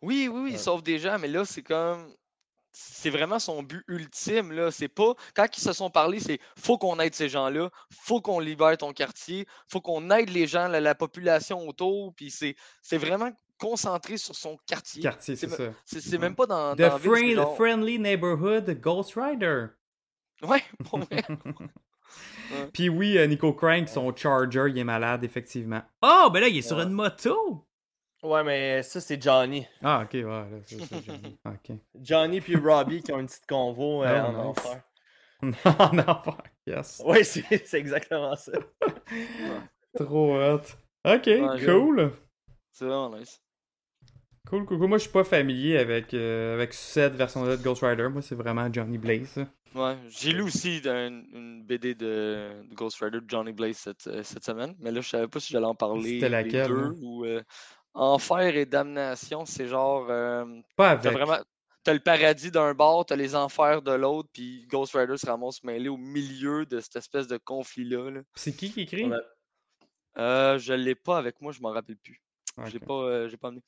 [0.00, 2.06] Oui, oui, oui, il sauve des gens, mais là, c'est comme.
[2.72, 4.70] C'est vraiment son but ultime, là.
[4.70, 5.14] C'est pas.
[5.34, 8.92] Quand ils se sont parlé, c'est faut qu'on aide ces gens-là, faut qu'on libère ton
[8.92, 14.16] quartier, faut qu'on aide les gens, la, la population autour, puis c'est c'est vraiment concentré
[14.16, 15.02] sur son quartier.
[15.02, 15.64] Quartier, c'est ça.
[15.84, 16.74] C'est c'est même pas dans.
[16.74, 19.66] The dans la ville, friend- genre- Friendly Neighborhood Ghost Rider.
[20.42, 21.24] Ouais, pour vrai.
[22.72, 25.82] Puis oui, euh, Nico Crank, son Charger, il est malade, effectivement.
[26.02, 27.64] Oh, ben là, il est sur une moto!
[28.22, 29.66] Ouais, mais ça, c'est Johnny.
[29.82, 31.38] Ah, ok, ouais, là, c'est ça, j'ai dit.
[31.46, 31.76] Ok.
[32.02, 34.82] Johnny puis Robbie qui ont une petite convo euh, Oh, en enfer.
[35.42, 36.36] Non, non, pas.
[36.66, 37.00] Yes.
[37.04, 38.52] Ouais, c'est c'est exactement ça.
[39.96, 40.60] Trop hot.
[41.04, 42.12] Ok, Ouais, cool.
[42.72, 43.40] C'est vraiment nice.
[44.46, 44.88] Cool, cool, cool.
[44.88, 48.08] Moi, je suis pas familier avec, euh, avec cette version-là de Ghost Rider.
[48.08, 49.28] Moi, c'est vraiment Johnny Blaze.
[49.28, 49.46] ça.
[49.74, 54.02] Ouais, j'ai lu aussi un- une BD de, de Ghost Rider de Johnny Blaze cette,
[54.24, 56.94] cette semaine, mais là, je savais pas si j'allais en parler C'était laquelle, deux hein?
[57.00, 57.40] ou euh,
[57.94, 60.44] Enfer et Damnation, c'est genre euh,
[60.76, 61.12] Pas t'as avec.
[61.22, 61.42] vraiment
[61.82, 65.62] t'as le paradis d'un bord, t'as les enfers de l'autre, puis Ghost Rider se ramasse
[65.64, 68.10] mêlé au milieu de cette espèce de conflit-là.
[68.10, 68.20] là.
[68.34, 69.10] C'est qui qui écrit?
[69.12, 69.20] A-
[70.18, 72.20] Euh, je l'ai pas avec moi, je m'en rappelle plus.
[72.66, 73.62] J'ai pas, euh, j'ai pas amené.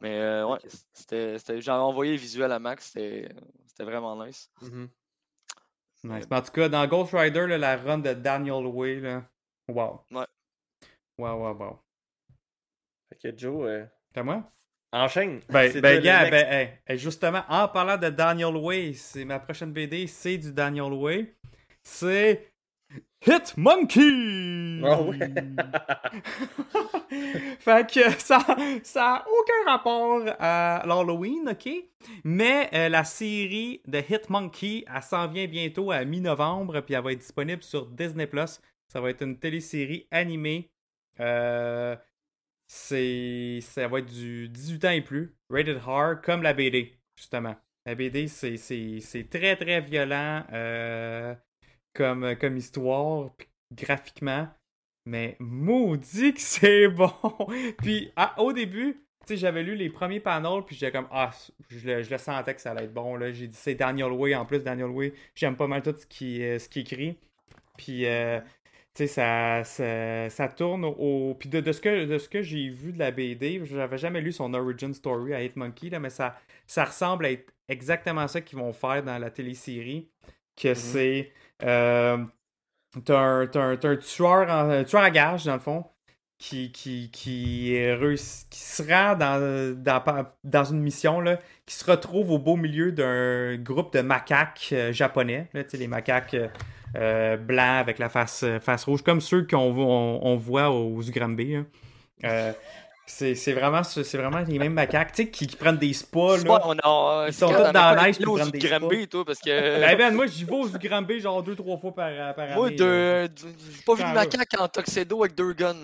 [0.00, 0.58] Mais euh, ouais,
[0.92, 3.28] c'était, c'était- j'en ai envoyé le visuel à Max, c'était,
[3.66, 4.50] c'était vraiment nice.
[4.62, 4.88] Mhm.
[6.04, 6.26] Nice.
[6.30, 9.24] Mais en tout cas, dans Ghost Rider, là, la run de Daniel Way, là.
[9.68, 10.04] Wow.
[10.10, 10.26] Ouais.
[11.18, 11.78] Wow, wow, wow.
[13.10, 14.48] Fait que Joe, euh, C'est à moi?
[14.92, 15.40] enchaîne.
[15.48, 20.06] Ben, ben, ben, hey, hey, justement, en parlant de Daniel Way, c'est ma prochaine BD,
[20.06, 21.34] c'est du Daniel Way.
[21.84, 22.48] C'est
[23.26, 24.80] Hit Monkey!
[24.84, 25.18] Ah ouais.
[27.60, 28.40] fait que ça,
[28.82, 31.68] ça a aucun rapport à l'Halloween, ok?
[32.24, 37.02] Mais euh, la série de Hit Monkey, elle s'en vient bientôt à mi-novembre, puis elle
[37.04, 38.28] va être disponible sur Disney+.
[38.88, 40.70] Ça va être une télésérie animée.
[41.20, 41.94] Euh,
[42.72, 47.56] c'est, ça va être du 18 ans et plus, rated hard, comme la BD, justement.
[47.84, 48.54] La BD, c'est,
[49.28, 51.34] très, très violent euh,
[51.92, 53.30] comme, comme histoire,
[53.74, 54.48] graphiquement,
[55.04, 57.12] mais maudit que c'est bon!
[57.78, 61.30] puis à- au début, j'avais lu les premiers panels, puis j'étais comme, ah,
[61.70, 63.32] je le, je le sentais que ça allait être bon, là.
[63.32, 66.40] J'ai dit, c'est Daniel Way, en plus, Daniel Way, j'aime pas mal tout ce qu'il
[66.42, 67.18] euh, ce qu'il écrit.
[67.76, 68.40] Puis, euh,
[69.06, 71.34] ça, ça, ça tourne au...
[71.38, 74.20] Puis de, de ce que, de ce que j'ai vu de la BD, j'avais jamais
[74.20, 76.36] lu son origin story à Hitmonkey, là, mais ça,
[76.66, 80.08] ça ressemble à être exactement ça qu'ils vont faire dans la télésérie,
[80.60, 81.32] que c'est...
[81.62, 82.18] euh,
[83.04, 85.84] T'as un, tueur, en- un tueur à gage, dans le fond,
[86.38, 91.74] qui, qui, qui, est réussi- qui se rend dans, dans, dans une mission, là, qui
[91.76, 96.48] se retrouve au beau milieu d'un groupe de macaques euh, japonais, là, les macaques euh,
[96.96, 101.00] euh, blancs avec la face, euh, face rouge, comme ceux qu'on on, on voit aux
[101.08, 101.54] Granby.
[101.54, 101.62] là.
[102.24, 102.52] Euh,
[103.06, 103.82] c'est vraiment,
[104.14, 106.60] vraiment les mêmes macaques, tu sais, qui, qui prennent des spas, là.
[106.64, 109.50] on a- Ils sont tous dans la neige pour prendre des Granby, toi, parce que.
[109.80, 112.54] Ben, ben, moi, j'y vais aux Granby genre deux, trois fois par, par année.
[112.54, 115.74] Moi, j'ai pas vu de macaque en tuxedo avec deux guns.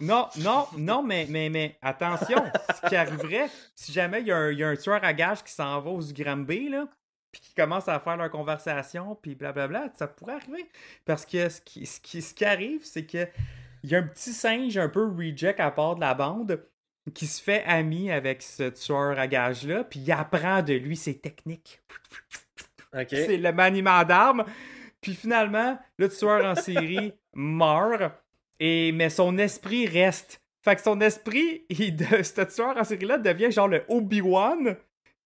[0.00, 2.42] Non, non, non, mais, mais, mais attention,
[2.82, 5.12] ce qui arriverait, si jamais il y, a un- il y a un tueur à
[5.12, 6.86] gage qui s'en va aux Granby, là,
[7.32, 10.68] puis qui commence à faire leur conversation, puis blablabla, ça pourrait arriver.
[11.04, 13.26] Parce que ce qui, ce qui, ce qui arrive, c'est que
[13.82, 16.62] il y a un petit singe un peu reject à part de la bande
[17.14, 21.18] qui se fait ami avec ce tueur à gage-là, puis il apprend de lui ses
[21.18, 21.80] techniques.
[23.08, 24.44] C'est le maniement d'armes.
[25.00, 28.12] Puis finalement, le tueur en série meurt,
[28.58, 30.42] et, mais son esprit reste.
[30.62, 34.76] Fait que son esprit, il, de, ce tueur en série-là devient genre le Obi-Wan.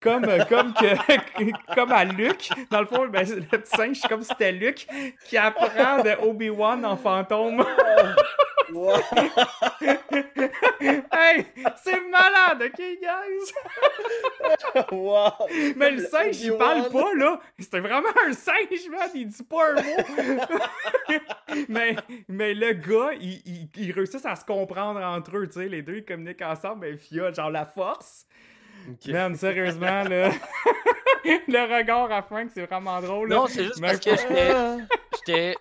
[0.01, 0.95] Comme, comme, que,
[1.75, 2.51] comme à Luke.
[2.71, 4.87] Dans le fond, ben, le petit singe, c'est comme si c'était Luke
[5.27, 7.65] qui apprend de Obi-Wan en fantôme.
[8.73, 8.97] Wow.
[11.13, 11.47] hey,
[11.83, 13.53] c'est malade, ok, guys?
[14.91, 15.33] wow.
[15.77, 17.41] Mais le singe, il parle pas, là.
[17.59, 19.11] C'était vraiment un singe, man.
[19.15, 19.81] Il dit pas un mot.
[21.69, 21.97] mais,
[22.29, 25.69] mais le gars, il, il, il réussit à se comprendre entre eux, tu sais.
[25.69, 28.27] Les deux, ils communiquent ensemble, mais via, genre, la force.
[28.91, 29.07] Ok.
[29.09, 30.31] Man, sérieusement, là.
[31.25, 33.29] le regard à Frank, c'est vraiment drôle.
[33.31, 33.37] là.
[33.37, 35.55] Non, c'est juste Mais parce que j'étais-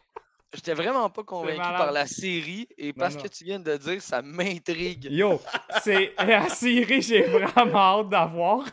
[0.53, 0.73] j'étais.
[0.75, 3.23] Vraiment pas convaincu par la série et parce non.
[3.23, 5.05] que tu viens de dire, ça m'intrigue.
[5.09, 5.41] Yo,
[5.81, 8.63] c'est la série, j'ai vraiment hâte d'avoir.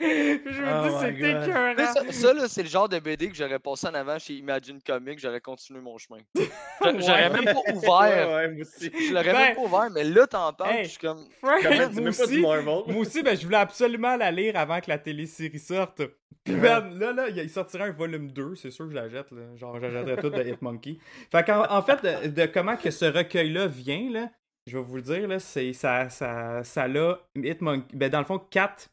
[0.00, 1.74] Je me Oh dis, écœurant.
[1.76, 4.18] Tu sais, Ça, ça, là, c'est le genre de BD que j'aurais passé en avant
[4.18, 6.20] chez Imagine Comics, j'aurais continué mon chemin.
[6.34, 7.44] J'a- J'aurais Ouais.
[7.44, 8.28] même pas ouvert.
[8.34, 8.90] ouais, moi aussi.
[9.08, 11.24] Je l'aurais Ben, même pas ouvert, mais là, t'en parles, hey, je suis comme.
[11.42, 12.64] Frank, Comment, moi même pas du aussi, Marvel?
[12.64, 16.02] moi aussi, ben, je voulais absolument la lire avant que la télésérie sorte.
[16.44, 16.60] Puis Ouais.
[16.60, 19.30] ben, là, là, il sortirait un volume 2, c'est sûr que je la jette.
[19.30, 19.42] Là.
[19.56, 20.96] Genre, j'achèterais tout de Hitmonkey.
[21.30, 24.30] Fait qu'en en fait, de, de comment que ce recueil-là vient, là,
[24.66, 27.94] je vais vous le dire, là, c'est ça, ça, ça l'a Hitmonkey.
[27.94, 28.88] Ben, dans le fond, 4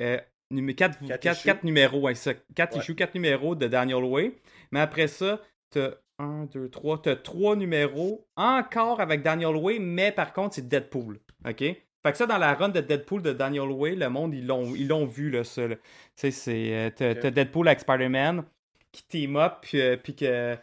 [0.00, 0.18] euh,
[0.50, 1.46] numé- quatre, Quatre quatre- issues.
[1.46, 2.80] quatre numéros, ouais, ça, 4 Ouais.
[2.80, 4.36] issues, 4 numéros de Daniel Way.
[4.72, 10.12] Mais après ça, t'as 1, 2, 3, t'as 3 numéros encore avec Daniel Way, mais
[10.12, 11.18] par contre, c'est Deadpool.
[11.46, 11.58] OK?
[11.58, 14.74] Fait que ça, dans la run de Deadpool de Daniel Way, le monde, ils l'ont,
[14.74, 15.66] ils l'ont vu, là, ça.
[15.68, 15.76] Tu
[16.14, 16.74] sais, c'est.
[16.74, 18.44] euh, t'as, Deadpool avec Spider-Man
[18.92, 20.56] qui team up, puis, euh, puis que.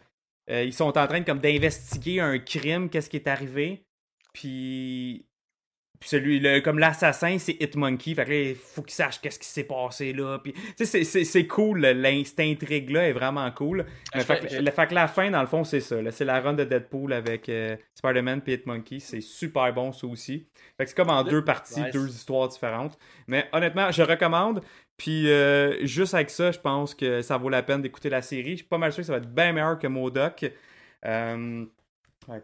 [0.50, 3.84] euh, ils sont en train comme d'investiguer un crime, qu'est-ce qui est arrivé.
[4.32, 5.26] Puis.
[6.02, 8.16] Puis celui, le, comme l'assassin, c'est Hitmonkey.
[8.16, 10.40] Fait que là, il faut qu'il sache qu'est-ce qui s'est passé là.
[10.42, 11.78] Puis, tu sais, c'est, cool.
[11.78, 13.86] là, l'in- Cette intrigue-là est vraiment cool.
[14.12, 16.02] Mais fait, que, le- fait que la fin, dans le fond, c'est ça.
[16.02, 16.10] là.
[16.10, 18.98] C'est la run de Deadpool avec euh, Spider-Man et Hitmonkey.
[18.98, 20.48] C'est super bon, ça aussi.
[20.76, 21.92] Fait que c'est comme en deux parties, Nice.
[21.92, 22.98] deux histoires différentes.
[23.28, 24.60] Mais honnêtement, je recommande.
[24.96, 28.50] Puis euh, juste avec ça, je pense que ça vaut la peine d'écouter la série.
[28.52, 30.50] Je suis pas mal sûr que ça va être bien meilleur que Modoc.
[31.04, 31.64] Euh,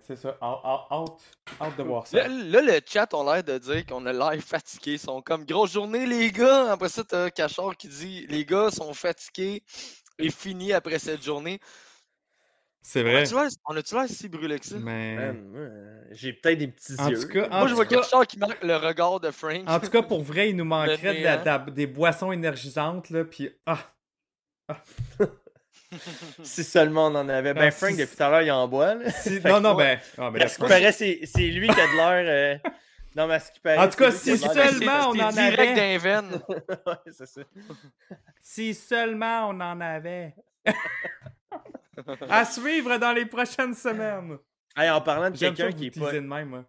[0.06, 0.36] c'est ça.
[0.42, 2.16] Hâte, de voir ça.
[2.16, 4.92] Là, là, le chat ont l'air de dire qu'on a l'air fatigué.
[4.92, 6.72] Ils sont comme grosse journée, les gars.
[6.72, 9.62] Après ça, t'as Cachard qui dit les gars sont fatigués
[10.18, 11.60] et fini après cette journée.
[12.80, 13.24] C'est vrai.
[13.66, 14.76] On a-tu l'air si brûlé que ça?
[14.78, 15.16] Mais.
[15.18, 17.20] Euh, j'ai peut-être des petits En yeux.
[17.20, 19.62] tout cas, en Moi, je vois cas- Cachard qui marque le regard de Frank.
[19.66, 21.40] En tout cas, pour vrai, il nous manquerait de la- néant.
[21.40, 23.78] de la- des boissons énergisantes, là, puis ah,
[26.42, 27.50] Si seulement on en avait.
[27.50, 28.94] Ah, Ben, Frank, si- depuis tout à l'heure, il en boit.
[28.94, 29.10] là.
[29.10, 31.68] si- Fait non, non, moi, ben, ah, ben, À ce qui paraît, c'est c'est lui
[31.68, 32.60] qui a de l'air.
[32.64, 32.70] euh,
[33.16, 33.78] Non, mais à ce qui paraît.
[33.78, 35.74] En tout cas, si seulement on en direct avait.
[35.74, 36.40] d'un veine.
[36.86, 37.40] Ouais, c'est ça.
[38.42, 40.34] si seulement on en avait.
[42.28, 44.38] à suivre dans les prochaines semaines.
[44.76, 46.12] Hey, en parlant de quelqu'un qui est pas.
[46.12, 46.64] de même.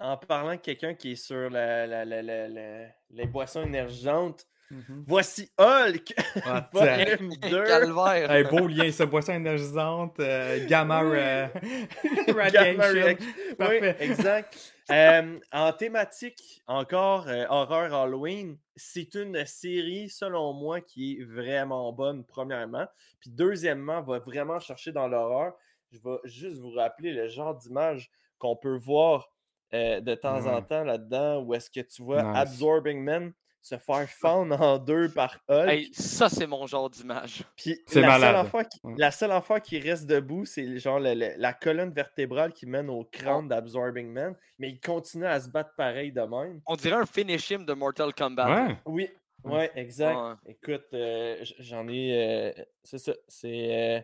[0.00, 4.44] En parlant de quelqu'un qui est sur la, la, la, la- la- les boissons énergisantes,
[4.74, 5.04] Mhm.
[5.06, 6.14] voici Hulk!
[6.44, 7.64] Ah, Volume 2.
[7.64, 8.30] Calvaire.
[8.30, 11.46] Hey, beau lien, ça, boisson énergisante, euh, gamma euh,
[12.26, 12.92] Gamma radiation.
[12.92, 13.28] reaction.
[13.48, 13.96] Oui, Parfait.
[14.00, 14.72] exact.
[14.90, 21.92] Euh, en thématique, encore euh, horreur Halloween, c'est une série, selon moi, qui est vraiment
[21.92, 22.86] bonne, premièrement.
[23.20, 25.54] Puis deuxièmement, va vraiment chercher dans l'horreur.
[25.92, 29.28] je vais juste vous rappeler le genre d'image qu'on peut voir
[29.72, 30.62] euh, de temps en Ouais.
[30.66, 32.36] temps là-dedans, où est-ce que tu vois Nice.
[32.36, 33.32] Absorbing Man
[33.64, 35.68] se faire fendre en deux par Hulk.
[35.70, 37.44] Hey, ça, c'est mon genre d'image.
[37.56, 38.68] Puis C'est la seule, malade.
[38.70, 42.66] qui, la seule affaire qui reste debout, c'est genre le- le- la colonne vertébrale qui
[42.66, 46.60] mène au crâne d'Absorbing Man, mais il continue à se battre pareil de même.
[46.66, 48.66] On dirait un finish him de Mortal Kombat.
[48.68, 48.76] Ouais.
[48.84, 49.08] Oui,
[49.44, 50.14] ouais, exact.
[50.14, 50.34] Ouais.
[50.52, 52.52] Écoute, euh, j'en ai.
[52.58, 53.14] euh, c'est ça.
[53.28, 53.96] C'est.
[53.98, 54.00] euh,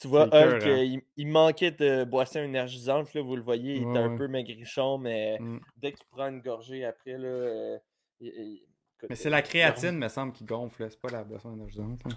[0.00, 3.82] tu vois, Hulk, euh, il, il manquait de boisson énergisante, là, vous le voyez, il
[3.82, 4.16] était Ouais, un ouais.
[4.18, 5.60] peu maigrichon, mais Mm.
[5.76, 7.78] dès qu'il prend une gorgée après, là.
[8.22, 8.54] Euh, il- il-
[8.96, 10.86] écoute, Mais c'est euh, la il- créatine, me semble, qui gonfle.
[10.90, 12.00] C'est pas la boisson énergisante.
[12.06, 12.16] hein.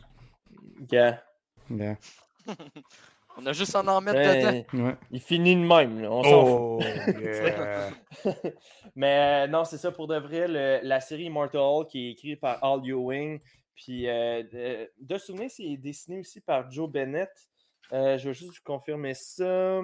[0.91, 1.21] Yeah.
[3.37, 4.65] On a juste à en mettre dedans.
[4.73, 4.95] ben, Ouais.
[5.09, 6.53] il finit de même, là, on s'en fout.
[6.53, 6.79] Oh,
[7.21, 7.89] yeah.
[8.93, 10.47] Mais euh, non, c'est ça pour de vrai.
[10.49, 13.39] le- la série Immortal qui est écrite par Al Ewing.
[13.73, 17.31] Puis euh, de, de souvenir, c'est dessiné aussi par Joe Bennett.
[17.93, 19.81] Euh, je vais juste vous confirmer ça.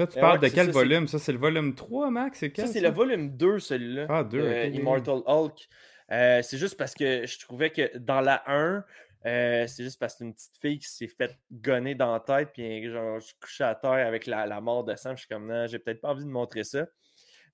[0.00, 1.08] Là, tu Euh, parles ouais, de quel ça, volume?
[1.08, 4.06] Ça, c'est le volume 3, Max C'est Ça, c'est le volume 2, celui-là.
[4.08, 4.38] Ah, 2.
[4.38, 5.68] de Immortal Hulk.
[6.10, 8.84] Euh, c'est juste parce que je trouvais que dans la 1,
[9.26, 12.50] euh, c'est juste parce que une petite fille qui s'est faite gonner dans la tête,
[12.52, 15.14] puis genre, je suis couché à terre avec la, la mort de Sam.
[15.16, 16.86] Je suis comme, non, j'ai peut-être pas envie de montrer ça.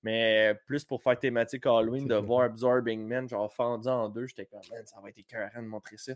[0.02, 4.46] Mais plus pour faire thématique Halloween, de voir Absorbing Man, genre fendu en deux, j'étais
[4.46, 6.12] comme, man, ça va être écœurant de montrer ça.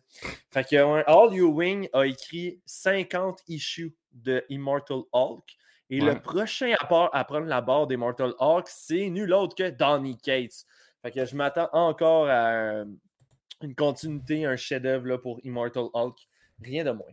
[0.50, 5.56] Fait que All You Wing a écrit 50 issues de Immortal Hulk.
[5.90, 9.70] Et le prochain à, part- à prendre la barre d'Immortal Hulk, c'est nul autre que
[9.70, 10.64] Donny Cates.
[11.02, 12.84] Fait que je m'attends encore à euh,
[13.62, 16.16] une continuité, un chef-d'œuvre là, pour Immortal Hulk.
[16.62, 17.06] Rien de moins.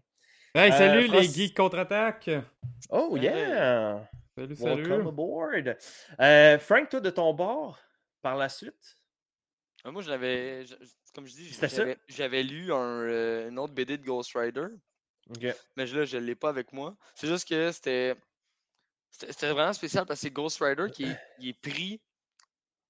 [0.53, 2.29] Hey, Euh, salut les geeks contre-attaque
[2.89, 3.23] Oh Hey.
[3.23, 4.07] yeah!
[4.35, 5.77] Salut, Welcome salut aboard!
[6.19, 7.79] Euh, Frank, toi de ton bord,
[8.21, 8.97] par la suite?
[9.85, 10.65] Euh, Moi, je l'avais.
[10.65, 10.75] je-
[11.15, 14.67] Comme je dis, j'avais- j'avais lu un, euh, une autre BD de Ghost Rider,
[15.31, 15.47] Ok.
[15.75, 16.95] mais là, je ne l'ai pas avec moi.
[17.15, 18.13] C'est juste que c'était.
[19.19, 21.99] C'était vraiment spécial parce que c'est Ghost Rider qui est, il est pris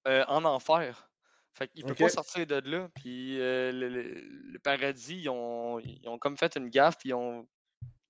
[0.08, 1.10] euh, en enfer.
[1.54, 2.90] Fait qu'il peut pas sortir de là.
[2.96, 7.10] Puis euh, le, le- le paradis, ils ont, ils ont comme fait une gaffe, puis
[7.10, 7.48] ils ont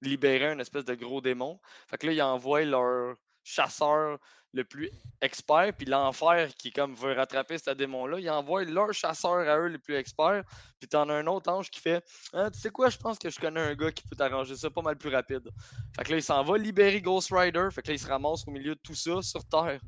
[0.02, 1.60] libéré un espèce de gros démon.
[1.88, 3.16] Fait que là, ils envoient leur
[3.48, 4.20] chasseur
[4.54, 4.90] le plus
[5.22, 9.68] expert, puis l'enfer qui comme veut rattraper ce démon-là, ils envoient leur chasseur à eux
[9.68, 10.44] les plus experts,
[10.80, 13.30] puis t'en as un autre ange qui fait Ah, Tu sais quoi, je pense que
[13.30, 15.50] je connais un gars qui peut t'arranger ça pas mal plus rapide.
[15.96, 18.48] Fait que là, il s'en va libérer Ghost Rider, fait que là, il se ramasse
[18.48, 19.80] au milieu de tout ça sur Terre.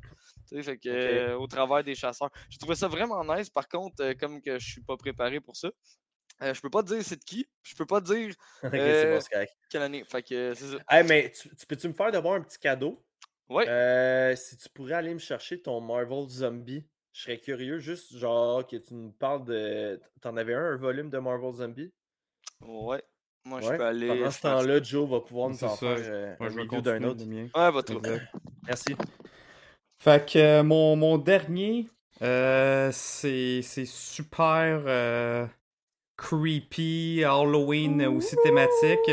[0.48, 2.30] Tu sais, fait que, euh, au travers des chasseurs.
[2.48, 3.50] J'ai trouvé ça vraiment nice.
[3.50, 5.70] Par contre, euh, comme que je suis pas préparé pour ça,
[6.42, 7.46] euh, je peux pas te dire c'est de qui.
[7.62, 9.20] Je peux pas te dire bon,
[9.68, 10.04] quelle année.
[10.04, 10.78] Fait que c'est ça.
[10.88, 13.02] Hey, mais tu, tu peux-tu me faire d'abord un petit cadeau?
[13.50, 13.68] Ouais.
[13.68, 18.66] Euh, si tu pourrais aller me chercher ton Marvel Zombie, je serais curieux, juste genre
[18.66, 20.00] que tu nous parles de.
[20.22, 21.92] T'en avais un, un volume de Marvel Zombie?
[22.60, 23.02] Ouais.
[23.44, 23.76] Moi, je Ouais.
[23.76, 24.06] peux aller.
[24.08, 25.76] Pendant ce temps-là, Joe va pouvoir nous en ça.
[25.76, 27.24] faire euh, Moi, un review d'un autre.
[27.24, 27.98] Ouais, va trop.
[27.98, 28.22] Exact.
[28.66, 28.96] Merci.
[30.02, 31.86] Fait que euh, mon, mon dernier,
[32.22, 35.46] euh, c'est super euh,
[36.16, 39.10] creepy, Halloween aussi thématique.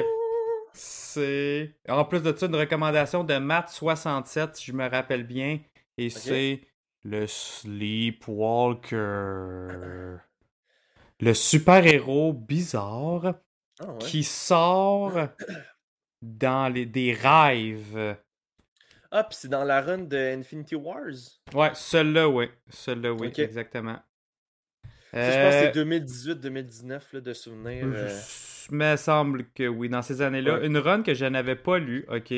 [0.79, 5.59] C'est en plus de ça une recommandation de Matt67, si je me rappelle bien,
[5.97, 6.61] et c'est
[7.03, 10.19] le Sleepwalker.
[11.19, 13.33] Le super-héros bizarre
[13.79, 13.97] Ah ouais.
[13.99, 15.29] qui sort
[16.21, 18.17] dans les, des rêves.
[19.09, 21.07] Ah, puis c'est dans la run de Infinity Wars?
[21.55, 22.49] Ouais, celui-là, oui.
[22.69, 23.97] Celui-là, oui, exactement.
[25.11, 25.79] Ça, je pense que Euh, c'est
[26.35, 27.85] 2018-2019 là, de souvenirs.
[27.87, 28.19] euh.
[28.71, 30.59] Me semble que oui, dans ces années-là.
[30.59, 30.67] Ouais.
[30.67, 32.33] Une run que je n'avais pas lue, ok?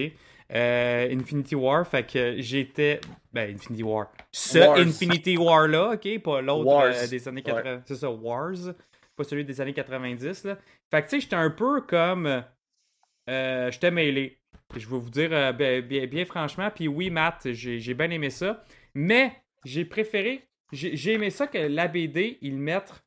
[0.52, 3.00] Euh, Infinity War, fait que j'étais.
[3.32, 4.12] Ben, Infinity War.
[4.32, 4.80] Ce Wars.
[4.80, 7.84] Infinity War-là, ok, pas l'autre euh, des années 80.
[7.86, 8.74] C'est ça, Wars.
[9.16, 10.58] Pas celui des années 90, là.
[10.90, 12.44] Fait que tu sais, j'étais un peu comme.
[13.30, 14.40] Euh, j'étais mêlé.
[14.76, 16.70] Je vais vous dire euh, ben, bien, bien franchement.
[16.74, 18.64] Puis oui, Matt, j'ai bien aimé ça.
[18.96, 20.48] Mais j'ai préféré.
[20.72, 23.04] J'ai j'ai aimé ça que la BD, ils mettent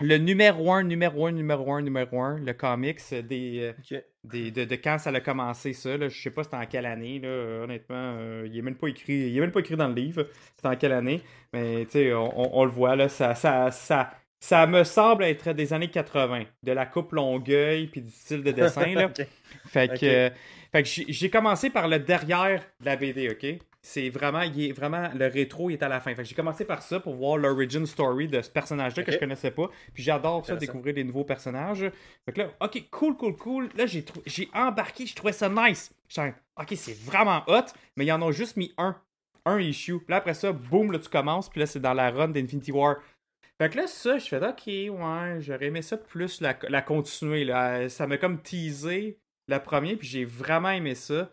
[0.00, 4.64] le numéro 1, numéro 1, numéro 1, numéro 1, le comics des, euh, des, de,
[4.64, 5.96] de quand ça a commencé, ça.
[5.96, 6.08] Là.
[6.08, 7.28] Je sais pas c'était en quelle année, là,
[7.64, 8.16] honnêtement.
[8.18, 9.12] euh, il est même pas écrit.
[9.30, 10.26] Il est même pas écrit dans le livre.
[10.56, 11.22] C'est en quelle année.
[11.52, 13.08] Mais tu sais, on, on- on le voit là.
[13.08, 14.10] Ça, ça, ça,
[14.40, 16.44] ça me semble être des années 80.
[16.62, 18.94] De la coupe longueuil puis du style de dessin.
[18.96, 19.10] là.
[19.66, 20.02] Fait que, Ok.
[20.06, 20.30] euh,
[20.72, 23.60] fait que j'ai j'ai commencé par le derrière de la BD, ok?
[23.82, 26.14] C'est vraiment, il est vraiment, le rétro il est à la fin.
[26.14, 29.16] Fait que j'ai commencé par ça pour voir l'origin story de ce personnage-là que je
[29.18, 29.70] connaissais pas.
[29.94, 31.90] Puis j'adore ça, découvrir des nouveaux personnages.
[32.26, 33.68] Fait que là, ok, cool, cool, cool.
[33.76, 35.94] Là, j'ai trou- j'ai embarqué, je trouvais ça nice.
[36.08, 39.00] J'étais, ok, c'est vraiment hot, mais ils en ont juste mis un.
[39.46, 39.96] Un issue.
[39.98, 41.48] Puis là, après ça, boum, là, tu commences.
[41.48, 42.96] Puis là, c'est dans la run d'Infinity War.
[43.58, 47.44] Fait que là, ça, je fais, ok, ouais, j'aurais aimé ça plus la, la continuer.
[47.44, 47.88] Là.
[47.88, 51.30] Ça m'a comme teasé le premier, puis j'ai vraiment aimé ça.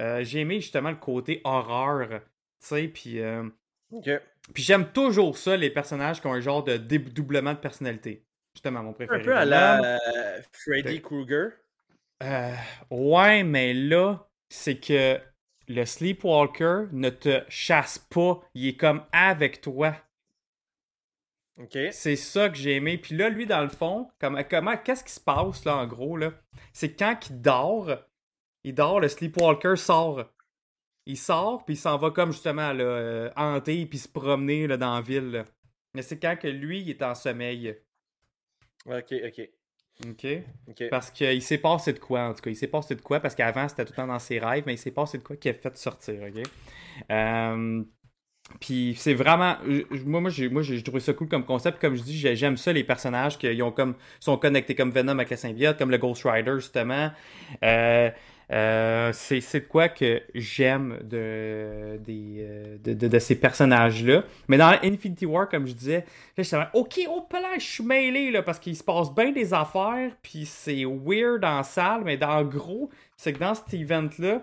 [0.00, 2.18] Euh, j'ai aimé justement le côté horreur, tu
[2.60, 3.20] sais, puis...
[3.20, 3.48] euh,
[3.92, 4.08] Ok.
[4.54, 8.24] puis j'aime toujours ça, les personnages qui ont un genre de dédoublement de personnalité.
[8.54, 9.22] Justement, mon Un préféré.
[9.22, 11.50] peu à la euh, Freddy Krueger.
[12.22, 12.54] Euh,
[12.90, 15.18] ouais, mais là, c'est que
[15.68, 18.40] le Sleepwalker ne te chasse pas.
[18.54, 19.94] Il est comme avec toi.
[21.58, 21.76] Ok.
[21.92, 22.96] C'est ça que j'ai aimé.
[22.98, 26.16] Puis là, lui, dans le fond, comment, comment, qu'est-ce qui se passe, là, en gros,
[26.16, 26.32] là?
[26.72, 27.90] C'est quand il dort,
[28.64, 30.24] il dort, le Sleepwalker sort.
[31.06, 34.76] Il sort, puis il s'en va comme, justement, là, euh, hanter, puis se promener, là,
[34.76, 35.44] dans la ville, là.
[35.94, 37.76] Mais c'est quand que lui, il est en sommeil.
[38.86, 39.48] Ok, ok.
[40.08, 40.88] OK?
[40.88, 42.50] Parce qu'il s'est passé de quoi, en tout cas?
[42.50, 44.74] Il s'est passé de quoi, parce qu'avant, c'était tout le temps dans ses rêves, mais
[44.74, 46.42] il s'est passé de quoi qui a fait sortir, OK?
[47.10, 47.82] Euh,
[48.60, 49.56] Puis c'est vraiment...
[50.06, 51.80] Moi, moi, j'ai, moi, j'ai trouvé ça cool comme concept.
[51.80, 55.12] Comme je dis, j'ai- j'aime ça, les personnages qui ont comme, sont connectés comme Venom
[55.12, 57.10] avec la symbiote, comme le Ghost Rider, justement.
[57.62, 58.10] Euh,
[58.52, 64.24] euh, c'est, de quoi que j'aime euh, de, de- de ces personnages-là.
[64.48, 66.04] Mais dans Infinity War, comme je disais,
[66.36, 69.54] Là, là, OK, oh, là, je suis mêlé, là, parce qu'il se passe bien des
[69.54, 74.42] affaires, puis c'est weird en salle, mais dans gros, c'est que dans cet event-là,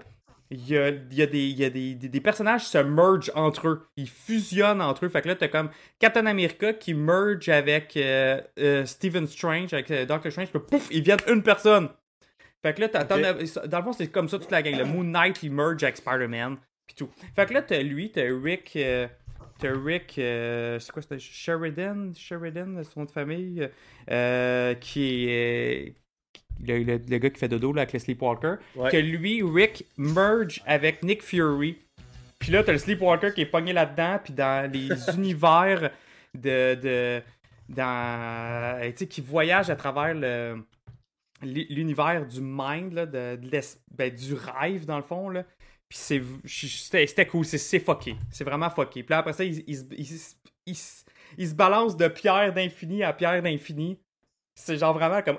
[0.50, 3.68] il y a, y a, des, y a des, des, personnages qui se mergent entre
[3.68, 3.88] eux.
[3.98, 5.10] Ils fusionnent entre eux.
[5.10, 9.92] Fait que là, t'as comme Captain America qui merge avec euh, euh, Stephen Strange, avec
[10.08, 11.90] Doctor Strange, puis pouf, ils viennent une personne.
[12.64, 14.78] Fait que là, t'as, t'as- dans le fond, c'est comme ça toute la gang.
[14.78, 17.10] Le Moon Knight, il merge avec Spider-Man, puis tout.
[17.36, 18.74] Fait que là, t'as lui, t'as Rick...
[18.76, 19.08] euh,
[19.60, 23.68] T'as Rick, euh, c'est quoi, c'était Sheridan, Sheridan, son nom de famille,
[24.12, 25.96] euh, qui est
[26.64, 28.56] le, le- le gars qui fait dodo là, avec le Sleepwalker.
[28.76, 28.92] Ouais.
[28.92, 31.76] Que lui, Rick, merge avec Nick Fury.
[32.38, 35.90] Puis là, t'as le Sleepwalker qui est pogné là-dedans, puis dans les univers
[36.36, 36.76] de.
[36.76, 37.22] de
[37.70, 40.64] dans, tu sais, qui voyage à travers le
[41.42, 42.94] l'univers du mind,
[43.92, 45.30] ben, du rêve, dans le fond.
[45.30, 45.44] Là.
[45.90, 48.16] Puis c'est, c'était, cool, c'est, fucké.
[48.32, 49.04] C'est vraiment fucké.
[49.04, 54.00] Puis là, après ça, il, il, se- balance de pierre d'infini à pierre d'infini.
[54.56, 55.38] C'est genre vraiment comme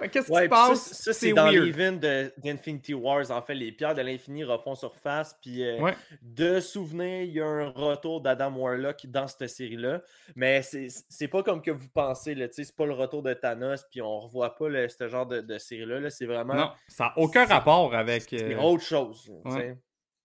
[0.00, 0.92] mais qu'est-ce qui Ouais, se puis ça, passe?
[0.92, 3.30] ça, c'est dans l'event de- d'Infinity Wars.
[3.30, 5.36] En fait, les pierres de l'infini refont surface.
[5.42, 5.94] Puis euh, Ouais.
[6.22, 10.02] de souvenir, il y a un retour d'Adam Warlock dans cette série-là.
[10.34, 12.34] Mais c'est c'est pas comme que vous pensez.
[12.34, 13.84] là, tu sais, C'est pas le retour de Thanos.
[13.90, 16.00] Puis on revoit pas le- ce genre de, de série-là.
[16.00, 16.54] là, C'est vraiment.
[16.54, 18.22] Non, ça n'a aucun rapport avec.
[18.28, 19.30] C'est euh, autre chose.
[19.44, 19.76] ouais.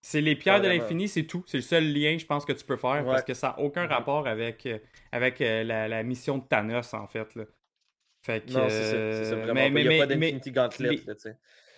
[0.03, 1.43] C'est les pierres de l'infini, c'est tout.
[1.45, 3.83] C'est le seul lien, je pense, que tu peux faire parce que ça n'a aucun
[3.83, 3.89] Mhm.
[3.91, 4.79] rapport avec, euh,
[5.11, 7.35] avec euh, la, la mission de Thanos, en fait.
[7.35, 7.43] Là.
[8.23, 8.95] Fait que, Non, c'est ça.
[8.95, 9.53] Euh, Vraiment.
[9.53, 10.89] mais, il n'y mais- a pas d'Infinity Gauntlet.
[10.89, 11.13] les- là,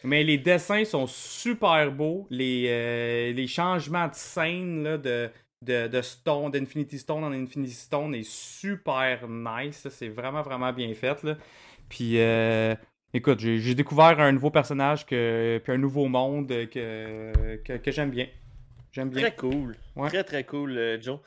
[0.04, 2.28] mais les dessins sont super beaux.
[2.30, 5.30] Les, euh, les changements de scène là, de,
[5.62, 9.88] de, de Stone, d'Infinity Stone en Infinity Stone est super nice.
[9.90, 11.24] C'est vraiment, vraiment bien fait.
[11.24, 11.38] Là.
[11.88, 12.76] Puis, euh,
[13.14, 18.10] écoute, j'ai découvert un nouveau personnage, que, puis un nouveau monde que, que, que j'aime
[18.10, 18.28] bien.
[18.92, 19.22] J'aime bien.
[19.22, 19.76] Très cool.
[19.96, 20.10] Ouais.
[20.10, 21.20] Très, très cool, Joe.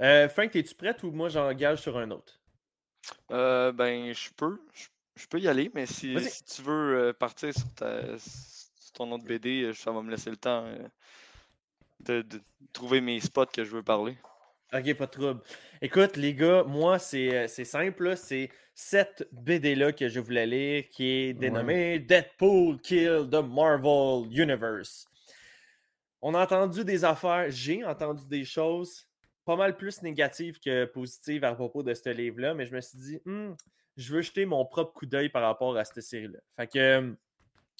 [0.00, 2.40] Euh, Frank, es-tu prête ou moi j'engage sur un autre?
[3.30, 4.58] Euh, ben, je peux.
[4.74, 4.86] Je,
[5.16, 6.30] je peux y aller, mais si, Vas-y.
[6.30, 10.30] si tu veux euh, partir sur, ta- sur ton autre BD, ça va me laisser
[10.30, 10.78] le temps euh,
[12.00, 12.40] de, de
[12.72, 14.16] trouver mes spots que je veux parler.
[14.72, 15.40] Ok, pas de trouble.
[15.82, 18.04] Écoute, les gars, moi, c'est c'est simple.
[18.08, 24.26] là, C'est cette BD-là que je voulais lire qui est dénommée Deadpool Kill the Marvel
[24.32, 25.06] Universe.
[26.22, 29.06] On a entendu des affaires, j'ai entendu des choses
[29.44, 32.98] pas mal plus négatives que positives à propos de ce livre-là, mais je me suis
[32.98, 33.54] dit, Hmm,
[33.96, 36.38] je veux jeter mon propre coup d'œil par rapport à cette série-là.
[36.56, 37.14] Fait que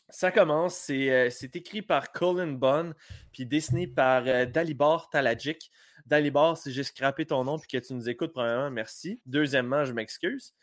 [0.09, 2.95] ça commence, c'est euh, c'est écrit par Colin Bunn,
[3.33, 5.71] puis dessiné par euh, Dalibor Talajic.
[6.05, 9.23] Dalibor, si j'ai scrappé ton nom puis que tu nous écoutes, premièrement, merci.
[9.25, 10.55] Deuxièmement, je m'excuse.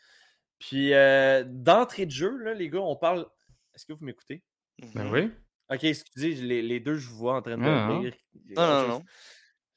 [0.58, 3.26] Puis euh, d'entrée de jeu, là, les gars, on parle.
[3.74, 4.44] Est-ce que vous m'écoutez?
[4.94, 5.12] Ben Mhm.
[5.12, 5.32] oui.
[5.70, 8.00] Ok, excusez, les, les deux, je vous vois en train de Ah, non.
[8.00, 8.14] rire.
[8.56, 9.04] Non, non, non.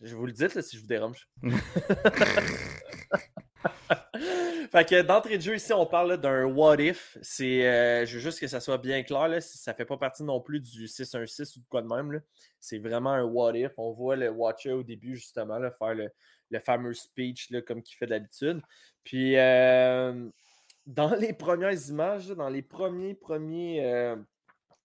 [0.03, 1.27] Je vous le dis là, si je vous dérange.
[4.71, 7.17] fait que d'entrée de jeu, ici, on parle d'un what if.
[7.21, 9.29] C'est, euh, je veux juste que ça soit bien clair.
[9.29, 12.21] Là, si ça fait pas partie non plus du 616 ou de quoi de même.
[12.59, 13.71] C'est vraiment un what if.
[13.77, 16.09] On voit le Watcher au début, justement, là, faire le,
[16.53, 18.61] le fameux speech là, comme qu'il fait d'habitude.
[19.03, 20.29] Puis euh,
[20.85, 24.15] dans les premières images, dans les premiers, premiers, euh,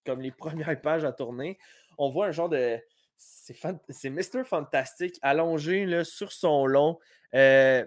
[0.05, 0.31] comme les
[0.71, 1.57] premières pages à tourner,
[1.97, 2.77] on voit un genre de.
[3.21, 4.45] C'est fan- Mr.
[4.45, 6.97] Fantastic allongé là, sur son long.
[7.35, 7.85] Euh,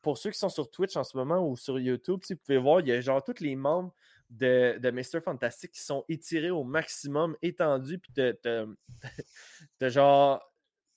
[0.00, 2.56] pour ceux qui sont sur Twitch en ce moment ou sur YouTube, si vous pouvez
[2.58, 3.94] voir, il y a genre tous les membres
[4.30, 5.20] de, de Mr.
[5.22, 8.12] Fantastic qui sont étirés au maximum, étendus, puis
[9.78, 10.42] t'as genre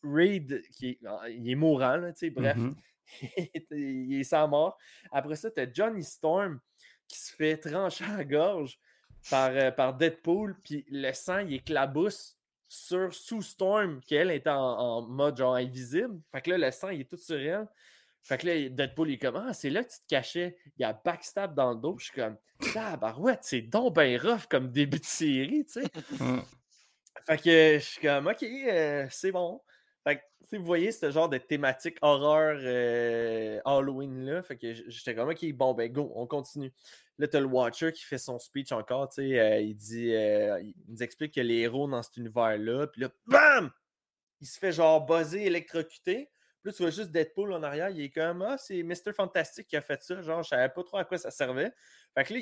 [0.03, 2.75] Reed qui est, ah, il est mourant, là, tu sais, bref, Mhm.
[3.71, 4.77] il est sans mort.
[5.11, 6.59] Après ça, tu as Johnny Storm
[7.07, 8.79] qui se fait trancher à la gorge
[9.29, 12.38] par, euh, par Deadpool, puis le sang, il éclabousse
[12.69, 16.21] sur Sue Storm, qui elle est en, en mode genre invisible.
[16.31, 17.67] Fait que là, le sang, il est tout sur elle.
[18.21, 20.55] Fait que là, Deadpool, il est comme Ah, c'est là que tu te cachais.
[20.77, 21.95] Il y a backstab dans le dos.
[21.97, 22.37] Je suis comme
[22.73, 25.87] Tabarouette, c'est donc ben rough comme début de série, tu sais.
[26.19, 26.41] Mm.
[27.25, 29.61] fait que je suis comme Ok, euh, c'est bon.
[30.09, 34.41] Fait que, sais, vous voyez ce genre de thématique horreur euh, Halloween là.
[34.41, 36.73] Fait que j'étais comme ok, bon, ben go, on continue.
[37.19, 39.39] Là, le Watcher qui fait son speech encore, tu sais.
[39.39, 42.87] euh, il dit euh, Il nous explique que les héros dans cet univers-là.
[42.87, 43.71] Puis là, BAM!
[44.41, 46.31] Il se fait genre buzzer, électrocuté.
[46.63, 47.89] Là, tu vois juste Deadpool en arrière.
[47.89, 49.13] Il est comme Ah, c'est Mr.
[49.13, 50.21] Fantastic qui a fait ça.
[50.21, 51.71] Genre, je savais pas trop à quoi ça servait.
[52.15, 52.39] Fait que là,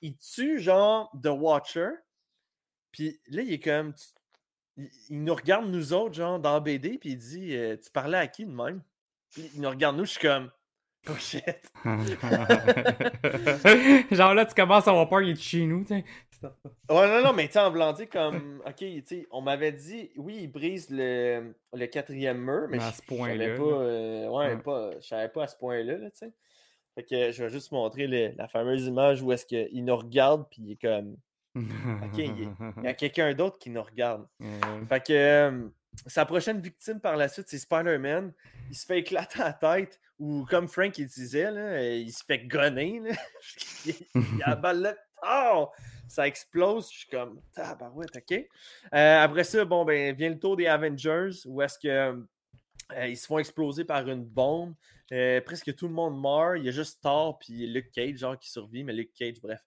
[0.00, 1.90] il, tue genre The Watcher.
[2.92, 3.92] Puis là, il est comme.
[4.76, 6.98] Il, il nous regarde, nous autres, genre, dans BD.
[6.98, 8.82] Puis il dit euh, Tu parlais à qui de même
[9.32, 10.04] Puis il nous regarde, nous.
[10.04, 10.50] Je suis comme
[11.18, 11.44] shit.
[14.10, 15.82] Genre là, tu commences à avoir peur, il est de chez nous.
[15.84, 16.04] tu sais.
[16.90, 20.38] Ouais, non, non, mais tu en dire comme, ok, tu sais, on m'avait dit, oui,
[20.42, 24.46] il brise le, le quatrième mur, mais À je ce je savais pas, euh, ouais,
[24.54, 24.56] Ouais.
[24.58, 26.32] pas, je savais pas à ce point-là, là, tu sais.
[26.94, 30.46] Fait que je vais juste montrer le- la fameuse image où est-ce qu'il nous regarde,
[30.50, 31.16] puis il est comme,
[31.56, 32.48] ok, il,
[32.82, 34.26] y a quelqu'un d'autre qui nous regarde.
[34.88, 35.68] Fait que euh,
[36.06, 38.32] sa prochaine victime par la suite, c'est Spider-Man.
[38.70, 42.46] Il se fait éclater la tête, ou comme Frank il disait, là, il se fait
[42.46, 43.00] gonner.
[43.00, 43.14] Là.
[43.86, 44.94] il, il a la balle là.
[45.26, 45.70] Oh!
[46.08, 46.90] Ça explose.
[46.92, 48.46] Je suis comme, tabarouette, ok.
[48.94, 51.88] Euh, après ça, bon, ben, vient le tour des Avengers, où est-ce que.
[51.88, 54.74] euh, ils se font exploser par une bombe.
[55.12, 56.58] Euh, presque tout le monde meurt.
[56.58, 58.84] Il y a juste Thor puis Luke Cage, genre, qui survit.
[58.84, 59.60] Mais Luke Cage, bref.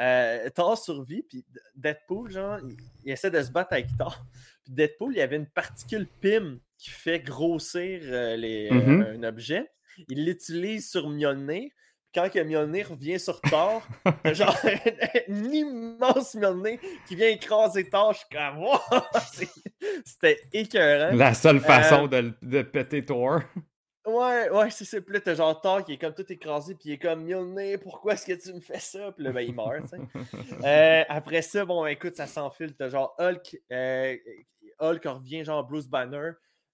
[0.00, 1.44] Euh, Thor survit, puis
[1.76, 4.18] Deadpool, genre, il, il essaie de se battre avec Thor.
[4.64, 9.00] Puis Deadpool, il y avait une particule PIM qui fait grossir euh, les, euh, Mhm.
[9.18, 9.70] un objet.
[10.08, 11.70] Il l'utilise sur Mjolnir.
[12.12, 13.86] Puis quand que Mjolnir revient sur Thor,
[14.32, 14.56] genre
[15.28, 18.12] un immense Mjolnir qui vient écraser Thor.
[18.14, 18.78] Je suis comme, Wow!
[20.04, 21.14] C'était écœurant.
[21.16, 23.40] La seule façon de, de péter Thor.
[24.10, 25.00] Ouais, ouais, c'est ça.
[25.00, 27.78] Puis là, t'as genre Thor qui est comme tout écrasé, puis il est comme Mjolnir,
[27.80, 29.12] pourquoi est-ce que tu me fais ça?
[29.12, 29.98] Puis là, ben, il meurt, tu sais.
[30.64, 32.74] Euh, après ça, bon, écoute, ça s'enfile.
[32.74, 34.16] T'as genre Hulk, euh,
[34.78, 36.32] Hulk revient, genre Bruce Banner.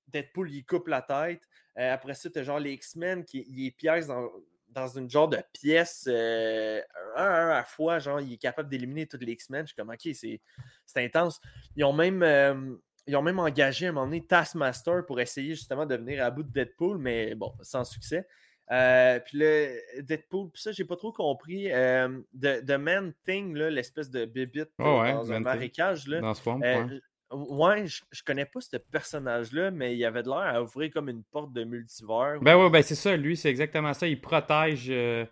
[0.09, 1.43] Deadpool, il coupe la tête.
[1.79, 4.31] Euh, après ça, t'as genre les X-Men qui il est pièce dans,
[4.71, 6.81] dans une genre de pièce, euh,
[7.17, 7.99] un à un à la fois.
[7.99, 9.63] Genre, il est capable d'éliminer tous les X-Men.
[9.63, 10.41] Je suis comme, ok, c'est
[10.87, 11.41] c'est intense.
[11.77, 12.79] Ils ont même.
[13.07, 16.25] Euh, ils ont même engagé à un moment donné Taskmaster pour essayer justement de venir
[16.25, 18.27] à bout de Deadpool, mais bon, sans succès.
[18.73, 21.71] Euh, puis le Deadpool, puis ça, j'ai pas trop compris.
[21.73, 26.09] Euh, The, The Man Thing, l'espèce de bébite euh, ouais, dans un marécage.
[26.09, 27.01] Là, Dans Swamp, euh, ouais.
[27.31, 31.09] ouais, je, je connais pas ce personnage-là, mais il avait de l'air à ouvrir comme
[31.09, 32.41] une porte de multivers.
[32.41, 34.09] Ben ouais, ben c'est ça, lui, c'est exactement ça.
[34.09, 34.87] Il protège.
[34.91, 35.25] euh,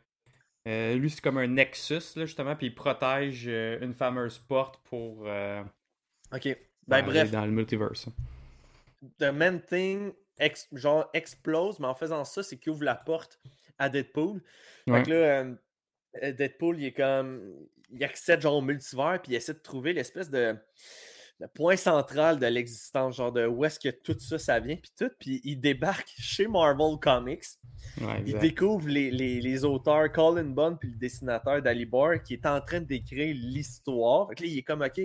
[0.69, 4.79] euh, lui, c'est comme un Nexus, là, justement, puis il protège euh, une fameuse porte
[4.85, 5.25] pour.
[5.27, 5.63] euh,
[6.33, 6.57] Ok.
[6.89, 8.09] Ben aller bref, Dans le multiverse.
[9.19, 13.39] The Man Thing ex- genre explose, mais en faisant ça, c'est qu'il ouvre la porte
[13.79, 14.41] à Deadpool.
[14.87, 14.99] Ouais.
[14.99, 15.17] Fait que là,
[16.23, 17.55] euh, Deadpool, il est comme.
[17.91, 20.57] Il accède genre au multivers, puis il essaie de trouver l'espèce de,
[21.41, 24.91] de point central de l'existence, genre de où est-ce que tout ça, ça vient, puis
[24.99, 25.11] tout.
[25.21, 27.45] Puis il débarque chez Marvel Comics.
[28.01, 32.47] Ouais, Il découvre les, les- les auteurs Colin Bunn puis le dessinateur d'Alibor qui est
[32.47, 34.29] en train d'écrire l'histoire.
[34.31, 35.01] Fait que là, il est comme OK.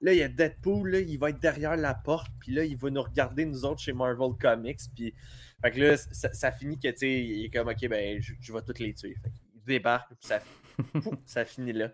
[0.00, 2.76] Là, il y a Deadpool, là, il va être derrière la porte, puis là, il
[2.76, 4.80] va nous regarder, nous autres, chez Marvel Comics.
[4.94, 5.12] Puis,
[5.60, 8.34] fait que là, ça, ça finit que, tu sais, il est comme OK, ben, je,
[8.40, 9.16] je vais toutes les tuer.
[9.22, 10.40] Fait qu'il débarque, puis ça,
[10.92, 11.92] pouf, ça finit là.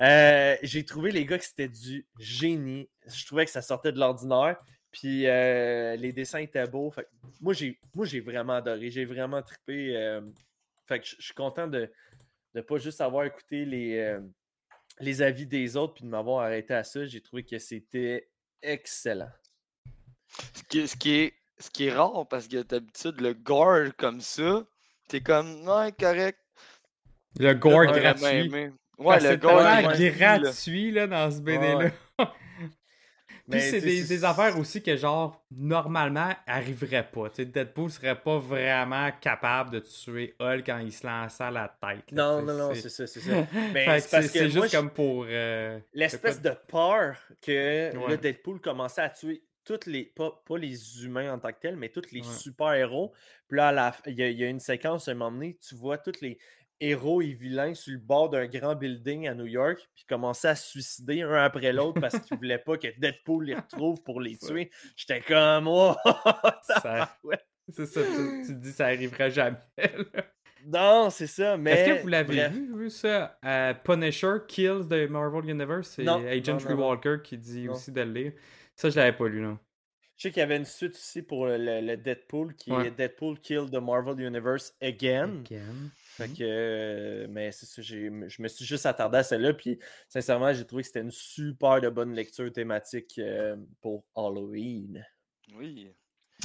[0.00, 2.88] Euh, J'ai trouvé, les gars, que c'était du génie.
[3.06, 4.56] Je trouvais que ça sortait de l'ordinaire.
[4.92, 6.90] Puis euh, les dessins étaient beaux.
[6.90, 7.08] Fait
[7.40, 8.90] moi, j'ai moi, j'ai vraiment adoré.
[8.90, 9.96] J'ai vraiment trippé.
[9.96, 10.20] euh,
[10.86, 11.90] fait que je suis content de
[12.54, 14.18] ne pas juste avoir écouté les,
[15.02, 17.04] les avis des autres puis de m'avoir arrêté à ça.
[17.06, 18.28] J'ai trouvé que c'était
[18.62, 19.30] excellent.
[20.54, 23.94] Ce qui, est- ce qui est, ce qui est rare parce que d'habitude, le gore
[23.98, 24.64] comme ça,
[25.08, 26.38] t'es comme, ouais, correct.
[27.38, 28.50] Le gore gratuit.
[28.98, 30.38] Ouais, que le gore tellement gratuit, là.
[30.38, 31.90] gratuit là, dans ce BD-là.
[33.50, 37.28] Puis c'est des, affaires aussi que, genre, normalement, arriveraient pas.
[37.30, 41.50] Tu sais, Deadpool serait pas vraiment capable de tuer Hulk quand il se lançait à
[41.50, 42.10] la tête.
[42.12, 43.46] là, Non, non, non, c'est ça, c'est ça.
[43.74, 45.26] Mais c'est parce que moi, juste comme pour.
[45.28, 48.10] euh, L'espèce de peur que Ouais.
[48.10, 51.76] le Deadpool commençait à tuer tous les, pas, pas les humains en tant que tels,
[51.76, 52.26] mais tous les Ouais.
[52.26, 53.12] super-héros.
[53.48, 55.74] Puis là, il y, a, il y a une séquence, à un moment donné, tu
[55.74, 56.38] vois tous les
[56.82, 60.54] héros et vilains sur le bord d'un grand building à New York, puis commencer à
[60.54, 64.36] se suicider un après l'autre parce qu'ils voulaient pas que Deadpool les retrouve pour les
[64.36, 64.70] tuer.
[64.96, 65.94] J'étais comme, oh!
[66.82, 67.38] Ça- Ouais.
[67.68, 69.56] C'est ça, tu, tu te dis ça arriverait jamais.
[69.78, 70.24] là.
[70.66, 71.70] Non, c'est ça, mais.
[71.72, 73.38] Est-ce que vous l'avez vu, vu ça?
[73.44, 75.90] Euh, Punisher Kills de Marvel Universe?
[75.96, 76.74] C'est Agent non.
[76.88, 77.72] Walker qui dit Non.
[77.72, 78.32] aussi de le lire.
[78.76, 79.58] Ça, je l'avais pas lu, non.
[80.22, 82.86] Je sais qu'il y avait une suite aussi pour le, le Deadpool qui Ouais.
[82.86, 85.40] est Deadpool Kill the Marvel Universe Again.
[85.44, 85.90] Again.
[86.16, 89.80] Fait que, euh, mais c'est ça, j'ai- je me suis juste attardé à celle-là, puis
[90.08, 95.04] sincèrement, j'ai trouvé que c'était une super de bonne lecture thématique euh, pour Halloween.
[95.56, 95.88] Oui.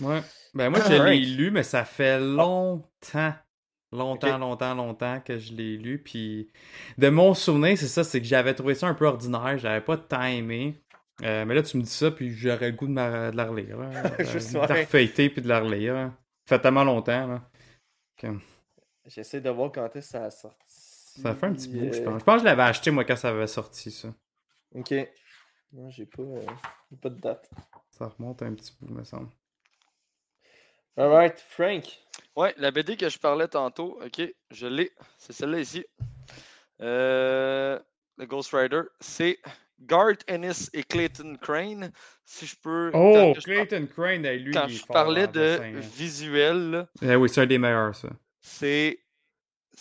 [0.01, 0.21] Ouais.
[0.55, 3.36] Ben moi, Ah, je l'ai lu, mais ça fait longtemps.
[3.93, 4.39] Longtemps, Ok.
[4.41, 6.01] longtemps, longtemps que je l'ai lu.
[6.03, 6.49] Puis
[6.97, 9.57] de mon souvenir, c'est ça, c'est que j'avais trouvé ça un peu ordinaire.
[9.59, 10.82] J'avais pas tant aimé.
[11.24, 13.45] Euh, mais là, tu me dis ça, puis j'aurais le goût de, ma- de la
[13.45, 13.78] relire.
[14.20, 16.11] Juste, de la refeuilleter, puis de la relire.
[16.45, 17.28] Ça fait tellement longtemps.
[17.28, 17.41] Là.
[19.05, 21.22] J'essaie de voir quand est-ce que ça a sorti.
[21.22, 22.20] Ça fait un petit bout, je euh, pense.
[22.20, 24.09] Je pense que je l'avais acheté, moi, quand ça avait sorti, ça.
[24.76, 24.93] Ok.
[25.74, 26.45] Non, j'ai pas, euh,
[27.01, 27.49] pas de date.
[27.89, 29.30] Ça remonte un petit bout, me semble.
[30.95, 31.86] Alright, Frank.
[32.36, 34.91] Ouais, la BD que je parlais tantôt, ok, je l'ai.
[35.18, 35.86] C'est celle-là ici.
[36.82, 37.80] Euh,
[38.18, 39.39] le Ghost Rider, c'est
[39.80, 41.91] Garth Ennis et Clayton Crane.
[42.25, 42.91] Si je peux.
[42.93, 45.80] Oh, je par- Clayton Crane, lui, Quand il est je fort parlais de dessin, hein.
[45.80, 48.09] visuel, Eh oui, c'est un des meilleurs, ça.
[48.41, 48.99] c'est.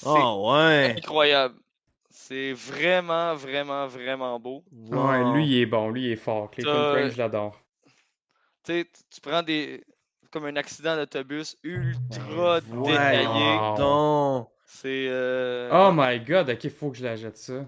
[0.04, 0.94] Oh, ouais.
[0.98, 1.54] incroyable.
[2.10, 4.64] C'est vraiment, vraiment, vraiment beau.
[4.72, 5.34] Ouais, Wow.
[5.34, 6.50] lui, il est bon, lui, il est fort.
[6.50, 7.60] Clayton Crane, je l'adore.
[8.64, 9.84] Tu sais, tu- prends des.
[10.30, 13.76] Comme un accident d'autobus ultra détaillé.
[13.78, 14.48] Donc.
[14.66, 15.06] C'est.
[15.08, 17.64] euh, Oh my god, ok, faut que je la jette ça.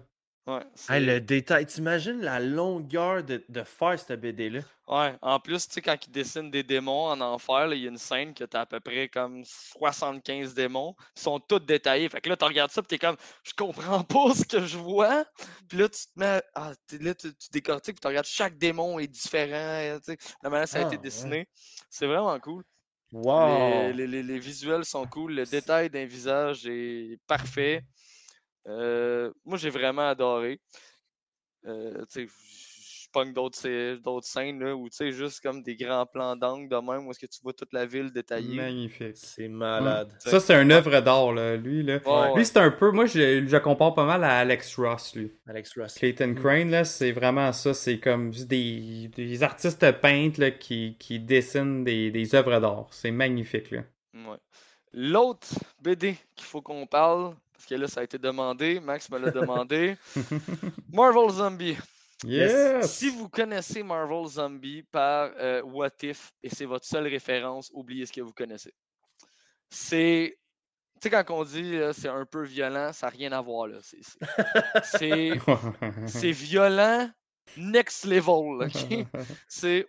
[0.49, 4.61] Ouais, Hey, le détail, t'imagines la longueur de, de faire cette BD-là?
[4.89, 7.91] Ouais, en plus, tu sais, quand ils dessinent des démons en enfer, il y a
[7.91, 10.95] une scène que t'as à peu près comme 75 démons.
[11.15, 12.09] Ils sont tous détaillés.
[12.09, 14.79] Fait que là, tu regardes ça, puis t'es comme, je comprends pas ce que je
[14.79, 15.27] vois.
[15.69, 18.99] Puis là, tu te mets, ah, là, tu, tu décortiques, puis tu regardes, chaque démon
[18.99, 19.55] est différent.
[19.57, 21.03] euh, tu sais, la manière dont ça a Ah, été ouais.
[21.03, 21.49] dessiné.
[21.91, 22.65] C'est vraiment cool.
[23.13, 23.47] Wow!
[23.47, 25.35] Les, les- les- les visuels sont cool.
[25.35, 27.85] Le détail d'un visage est parfait.
[28.69, 30.61] Euh, moi, j'ai vraiment adoré.
[31.67, 35.63] Euh, tu sais, je pogne d'autres scè- d'autres scènes là, où tu sais, juste comme
[35.63, 38.57] des grands plans d'angle de même où est-ce que tu vois toute la ville détaillée.
[38.57, 39.17] Magnifique.
[39.17, 40.15] C'est malade.
[40.19, 41.57] Ça, c'est une œuvre d'art, là.
[41.57, 41.99] Lui, là.
[42.05, 42.91] ouais, Lui, c'est un peu.
[42.91, 45.33] Moi, je, je compare pas mal à Alex Ross, lui.
[45.47, 45.95] Alex Ross.
[45.95, 47.73] Clayton Crane, là, c'est vraiment ça.
[47.75, 52.89] C'est comme juste des, des artistes peintres là, qui, qui dessinent des, des œuvres d'art.
[52.91, 53.83] C'est magnifique, là.
[54.15, 54.37] ouais.
[54.93, 55.49] L'autre
[55.81, 59.33] BD qu'il faut qu'on parle, parce que là, ça a été demandé, Max me l'a
[59.33, 59.97] demandé,
[60.93, 61.77] Marvel Zombie.
[62.25, 62.91] Yes!
[62.91, 68.07] Si vous connaissez Marvel Zombie par euh, What If et c'est votre seule référence, oubliez
[68.07, 68.73] ce que vous connaissez.
[69.71, 70.39] C'est.
[71.01, 73.67] Tu sais, quand on dit là, c'est un peu violent, ça n'a rien à voir.
[73.69, 73.79] là.
[73.83, 74.19] C'est- c'est-
[74.85, 75.33] C'est
[76.07, 77.11] c'est violent
[77.57, 78.69] next level.
[79.49, 79.87] C'est.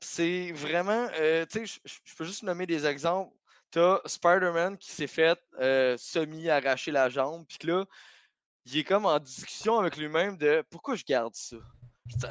[0.00, 1.08] C'est vraiment.
[1.20, 3.34] euh, tu sais, je peux juste nommer des exemples.
[3.70, 7.84] T'as Spider-Man qui s'est fait euh, semi-arracher la jambe, puis que là,
[8.66, 11.56] il est comme en discussion avec lui-même de pourquoi je garde ça?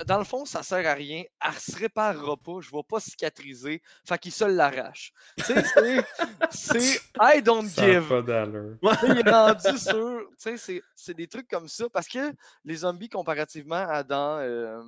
[0.08, 1.24] Dans le fond, ça sert à rien.
[1.46, 2.60] Elle se réparera pas.
[2.62, 3.84] Je vais pas cicatriser.
[4.08, 5.14] Fait qu'il se l'arrache.
[5.38, 5.64] C'est-
[6.50, 8.08] c'est I don't Ça give.
[8.10, 8.22] pas
[9.04, 10.20] il est rendu sur.
[10.32, 11.88] Tu sais, c'est- c'est des trucs comme ça.
[11.92, 12.34] Parce que
[12.66, 14.82] les zombies, comparativement à dans euh,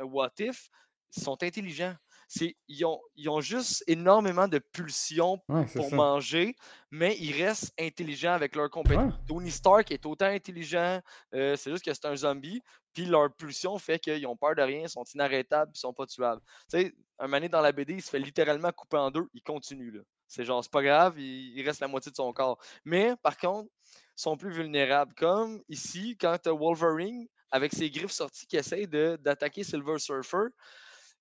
[0.00, 0.68] What If,
[1.10, 1.94] sont intelligents.
[2.28, 5.94] C'est, ils, ont, ils ont juste énormément de pulsions Ouais, pour ça.
[5.96, 6.56] manger,
[6.90, 9.12] mais ils restent intelligents avec leur compétence.
[9.14, 9.20] Ouais.
[9.28, 11.00] Tony Stark est autant intelligent,
[11.34, 12.60] euh, c'est juste que c'est un zombie,
[12.92, 16.06] puis leur pulsion fait qu'ils ont peur de rien, ils sont inarrêtables, ils sont pas
[16.06, 16.42] tuables.
[16.70, 19.42] Tu sais, un mané dans la BD, il se fait littéralement couper en deux, il
[19.42, 19.90] continue.
[19.92, 20.00] là.
[20.26, 22.58] C'est genre, c'est pas grave, il, il reste la moitié de son corps.
[22.84, 23.70] Mais par contre,
[24.18, 25.14] ils sont plus vulnérables.
[25.14, 30.48] Comme ici, quand tu Wolverine, avec ses griffes sorties, qui essaye d'attaquer Silver Surfer,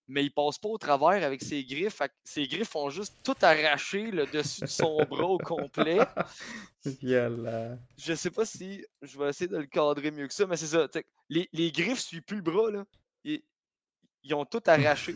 [0.08, 2.02] mais il passe pas au travers avec ses griffes.
[2.24, 6.00] ses griffes font juste tout arracher le dessus de son bras au complet.
[6.86, 7.78] Violent.
[7.98, 10.68] Je sais pas si je vais essayer de le cadrer mieux que ça, mais c'est
[10.68, 10.88] ça.
[11.30, 12.86] Les, les griffes suivent plus le bras, là.
[13.24, 13.42] Ils,
[14.24, 15.16] ils ont tout arraché.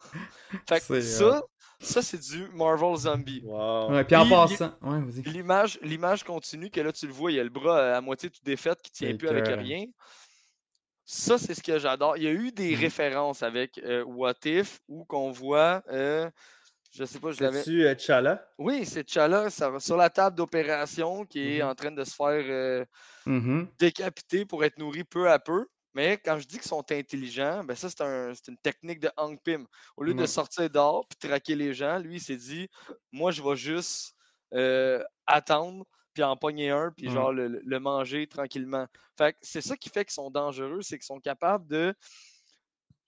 [0.68, 1.42] fait que C'est, ça,
[1.80, 3.42] ça c'est du Marvel Zombie.
[3.44, 3.92] Wow.
[3.92, 4.72] Ouais, puis en passant.
[4.82, 5.00] Ouais.
[5.24, 8.00] L'image, l'image continue que là tu le vois, il y a le bras euh, à
[8.00, 9.86] moitié tout défait qui tient plus avec rien.
[11.08, 12.16] Ça, c'est ce que j'adore.
[12.16, 12.80] Il y a eu des Mhm.
[12.80, 16.28] références avec euh, What If où qu'on voit, euh,
[16.92, 17.58] je sais pas, je l'avais.
[17.62, 18.44] C'est-tu euh, T'Challa?
[18.58, 21.68] Oui, c'est T'Challa ça- sur la table d'opération qui est Mhm.
[21.68, 22.84] en train de se faire euh,
[23.24, 23.68] Mhm.
[23.78, 25.66] décapiter pour être nourri peu à peu.
[25.94, 29.10] Mais quand je dis qu'ils sont intelligents, ben ça, c'est un- c'est une technique de
[29.16, 29.64] Hank Pym.
[29.96, 32.68] Au lieu de sortir dehors puis traquer les gens, lui, il s'est dit
[33.12, 34.12] Moi, je vais juste
[34.54, 35.84] euh, attendre,
[36.16, 37.12] puis en pogner un, puis Ouais.
[37.12, 38.86] genre le, le- manger tranquillement.
[39.18, 41.94] Fait que c'est ça qui fait qu'ils sont dangereux, c'est qu'ils sont capables de.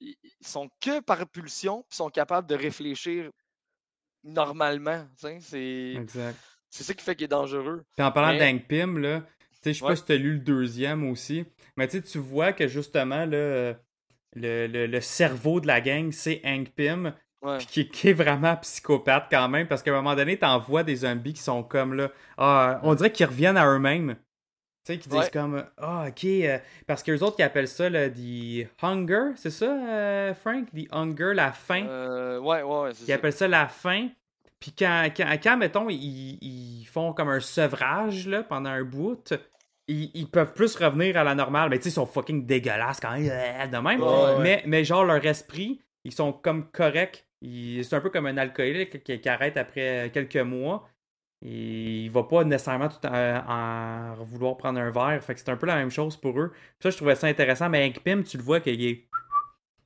[0.00, 3.30] Ils sont que par pulsion, puis ils sont capables de réfléchir
[4.22, 5.06] normalement.
[5.18, 6.38] tu C'est Exact.
[6.68, 7.82] C'est ça qui fait qu'il est dangereux.
[7.96, 9.26] Puis en parlant Mais- Pym, là, tu
[9.62, 9.92] sais, je sais Ouais.
[9.92, 11.46] pas si t'as lu le deuxième aussi,
[11.78, 13.72] mais tu tu vois que justement, là,
[14.34, 17.58] le, le- le cerveau de la gang, c'est Hank Pym, Ouais.
[17.58, 20.82] puis qui, qui est vraiment psychopathe quand même, parce qu'à un moment donné, t'en vois
[20.82, 24.16] des zombies qui sont comme là, ah, on dirait qu'ils reviennent à eux-mêmes.
[24.84, 25.30] Tu sais, qui disent Ouais.
[25.32, 29.50] comme, ah, ok, euh, parce que les autres qui appellent ça, là, the hunger, c'est
[29.50, 30.66] ça, euh, Frank?
[30.74, 31.86] The hunger, la faim.
[31.88, 33.14] Euh, ouais, ouais, ouais, c'est Ils ça.
[33.14, 34.08] appellent ça la faim.
[34.58, 39.32] Puis quand, quand, quand, mettons, ils, ils font comme un sevrage là, pendant un bout,
[39.86, 41.70] ils, ils peuvent plus revenir à la normale.
[41.70, 44.02] Mais tu sais, ils sont fucking dégueulasses quand même, euh, de même.
[44.02, 44.38] Ouais.
[44.40, 47.27] Mais, mais genre, leur esprit, ils sont comme corrects.
[47.42, 50.88] C'est un peu comme un alcoolique qui, qui arrête après quelques mois.
[51.40, 55.22] Et il va pas nécessairement tout en, en vouloir prendre un verre.
[55.22, 56.52] Fait que c'est un peu la même chose pour eux.
[56.82, 57.68] Ça, je trouvais ça intéressant.
[57.68, 59.06] Mais Hank Pym, tu le vois qu'il est.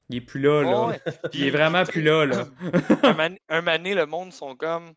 [0.09, 0.87] Il est plus là, là.
[0.89, 1.01] Ouais.
[1.35, 2.47] Il est vraiment plus là, là.
[3.49, 4.93] un mané, le monde sont comme.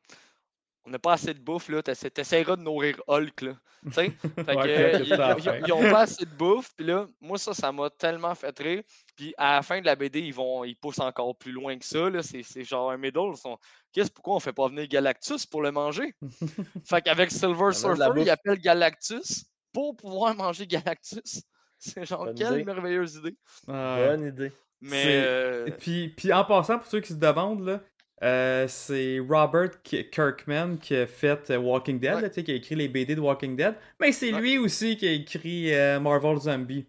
[0.86, 1.81] On n'a pas assez de bouffe, là.
[1.81, 3.53] t'essa- T'essaieras de nourrir Hulk, là.
[3.86, 4.13] Tu sais?
[4.38, 6.71] Ouais, euh, ils, ils- ont pas assez de bouffe.
[6.75, 8.83] Puis là, moi, ça, ça m'a tellement fait rire.
[9.15, 11.86] Puis à la fin de la BD, ils vont ils poussent encore plus loin que
[11.86, 12.09] ça.
[12.09, 12.21] là.
[12.21, 13.31] C'est c'est genre un middle.
[13.33, 13.57] Ils sont.
[13.91, 16.13] Qu'est-ce pourquoi on fait pas venir Galactus pour le manger?
[16.89, 21.41] fait qu'avec Silver Surfer, ils appellent Galactus pour pouvoir manger Galactus.
[21.79, 22.63] C'est genre Bonne quelle idée.
[22.63, 23.36] merveilleuse idée.
[23.67, 24.07] Ouais.
[24.07, 24.51] Bonne idée.
[24.81, 27.81] Mais euh, Et Puis, puis en passant, pour ceux qui se demandent, là,
[28.24, 32.22] euh, c'est Robert K- Kirkman qui a fait euh, Walking Dead, Ouais.
[32.22, 33.76] là, qui a écrit les BD de Walking Dead.
[33.99, 34.39] Mais c'est Ouais.
[34.41, 36.86] lui aussi qui a écrit euh, Marvel Zombie.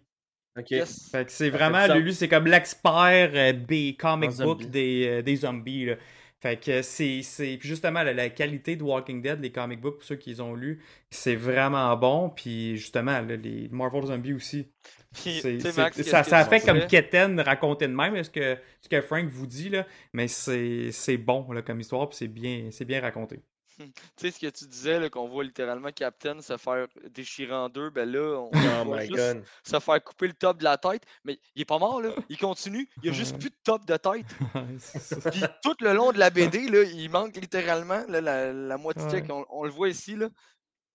[0.57, 0.71] Ok.
[0.71, 1.09] yes.
[1.11, 5.35] Fait que c'est vraiment, lui, c'est comme l'expert euh, des comic books des, euh, des
[5.37, 5.85] zombies.
[5.85, 5.95] là.
[6.39, 7.21] Fait que c'est.
[7.37, 10.41] Puis justement, la, la qualité de Walking Dead, les comic books, pour ceux qui les
[10.41, 12.29] ont lus, c'est vraiment bon.
[12.29, 14.67] Puis justement, là, les Marvel Zombies aussi.
[15.13, 15.41] Puis,
[15.75, 16.85] Max, ça, ça fait comme?
[16.85, 21.51] Keten raconter de même, ce que, ce que Frank vous dit, là, mais c'est bon
[21.51, 23.39] là, comme histoire, puis c'est bien, c'est bien raconté.
[23.77, 27.69] Tu sais ce que tu disais, là, qu'on voit littéralement Captain se faire déchirer en
[27.69, 29.43] deux, ben là, on, Oh on voit my juste god.
[29.63, 32.11] se faire couper le top de la tête, mais il est pas mort, là.
[32.29, 33.39] Il continue, il y a juste Ouais.
[33.39, 34.25] plus de top de tête.
[35.31, 39.03] Puis tout le long de la BD, là, il manque littéralement là, la, la moitié,
[39.05, 39.27] Ouais.
[39.27, 40.29] qu'on- on, le voit ici, là.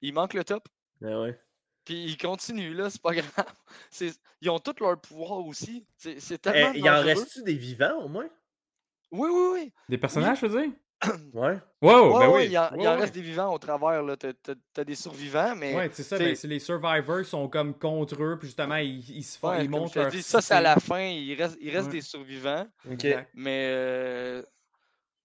[0.00, 0.66] Il manque le top.
[1.04, 1.38] Ah ouais.
[1.84, 3.12] Puis il continue, là, c'est pas
[3.46, 3.52] grave.
[3.90, 5.86] C'est- Ils ont tous leur pouvoir aussi.
[5.96, 8.28] C'est c'est Eh, tellement il en reste-tu des vivants au moins?
[9.12, 9.72] Oui, oui, oui.
[9.88, 10.72] Des personnages, je veux dire?
[11.34, 11.58] Ouais.
[11.80, 12.46] Wow, Ouais, ben ouais, oui.
[12.50, 14.16] il, en, il en Ouais, reste des vivants au travers, là.
[14.16, 15.74] T'as t'as- t'as des survivants, mais...
[15.74, 19.24] Ouais, c'est ça, ben, c'est les survivors sont comme contre eux, puis justement, ils, ils
[19.24, 21.00] se font, Ouais, ils montent leur dis, ça, c'est à la fin.
[21.00, 21.92] Il reste, il reste Ouais.
[21.94, 22.66] des survivants.
[23.34, 24.42] Mais, euh,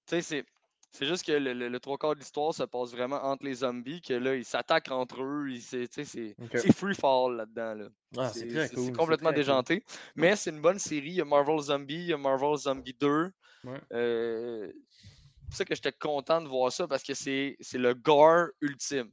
[0.07, 0.45] tu sais, c'est.
[0.93, 3.55] C'est juste que le, le- le trois quarts de l'histoire se passe vraiment entre les
[3.55, 5.47] zombies, que là, ils s'attaquent entre eux.
[5.51, 7.75] ils- c'est- tu sais, C'est c'est free fall là-dedans.
[7.75, 7.86] Là.
[8.17, 8.84] Ah, c'est C'est très c'est- cool.
[8.86, 9.36] c'est c'est complètement cool.
[9.36, 9.84] déjanté.
[10.15, 11.09] Mais c'est une bonne série.
[11.09, 13.30] Il y a Marvel Zombie, il y a Marvel Zombie 2.
[13.65, 13.80] Ouais.
[13.93, 14.71] Euh,
[15.47, 19.09] pour ça que j'étais content de voir ça parce que c'est le gore ultime.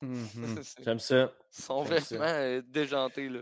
[0.62, 1.32] C'est- J'aime ça.
[1.58, 2.16] Ils sont j'aime ça.
[2.18, 3.28] vraiment euh, déjantés.
[3.28, 3.40] Là.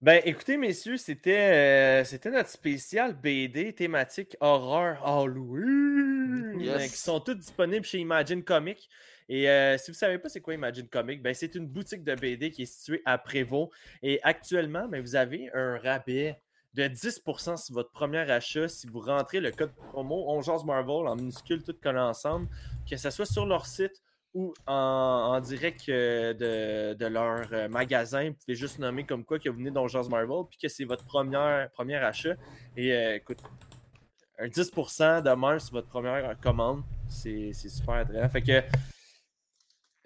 [0.00, 6.58] Ben, écoutez, messieurs, c'était euh, notre spécial BD thématique horreur Halloween.
[6.60, 6.74] Yes.
[6.74, 8.88] euh, qui sont toutes disponibles chez Imagine Comics.
[9.28, 12.02] Et euh, si vous ne savez pas c'est quoi Imagine Comics, ben, c'est une boutique
[12.02, 13.70] de BD qui est située à Prévost.
[14.02, 16.40] Et actuellement, ben, vous avez un rabais
[16.74, 21.06] de 10% sur votre premier achat si vous rentrez le code promo On Jase Marvel
[21.06, 22.48] en minuscule tout collé ensemble,
[22.88, 24.02] que ce soit sur leur site
[24.34, 28.30] ou en, direct euh, de, leur euh, magasin.
[28.30, 31.04] Vous pouvez juste nommer comme quoi que vous venez d'Ongeance Marvel, puis que c'est votre
[31.04, 32.34] premier achat.
[32.76, 33.38] Et euh, écoute,
[34.38, 38.30] un 10% de même sur votre première commande, c'est c'est super intéressant.
[38.30, 38.62] Fait que,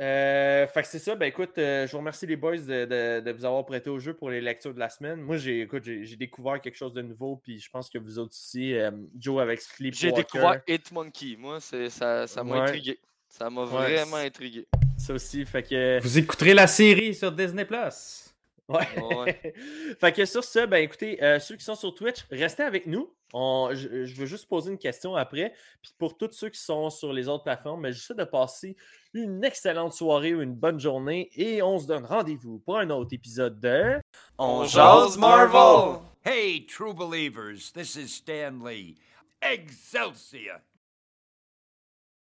[0.00, 1.14] euh, fait que c'est ça.
[1.14, 3.98] Ben écoute, euh, je vous remercie les boys de, de- de vous avoir prêté au
[3.98, 5.20] jeu pour les lectures de la semaine.
[5.20, 8.32] Moi, j'ai écoute, j'ai découvert quelque chose de nouveau, puis je pense que vous autres
[8.34, 9.98] aussi, euh, Joe avec Sleepwalker.
[9.98, 11.36] J'ai découvert Hit Monkey.
[11.38, 12.60] Moi, c'est- ça ça m'a Ouais.
[12.68, 12.98] intrigué.
[13.28, 14.66] Ça m'a Ouais, vraiment intrigué.
[14.98, 16.00] Ça aussi, fait que.
[16.02, 17.64] Vous écouterez la série sur Disney+.
[17.64, 18.25] Plus.
[18.68, 18.86] Ouais.
[19.16, 19.54] Ouais.
[20.00, 23.14] fait que sur ce, ben écoutez, euh, ceux qui sont sur Twitch, restez avec nous.
[23.32, 25.52] On- je, je veux juste poser une question après.
[25.82, 28.76] Puis pour tous ceux qui sont sur les autres plateformes, ben, j'essaie de passer
[29.14, 33.10] une excellente soirée ou une bonne journée et on se donne rendez-vous pour un autre
[33.12, 34.00] épisode de
[34.38, 36.00] On jase Marvel!
[36.24, 38.96] Hey, true believers, this is Stan Lee.
[39.40, 40.58] Excelsior!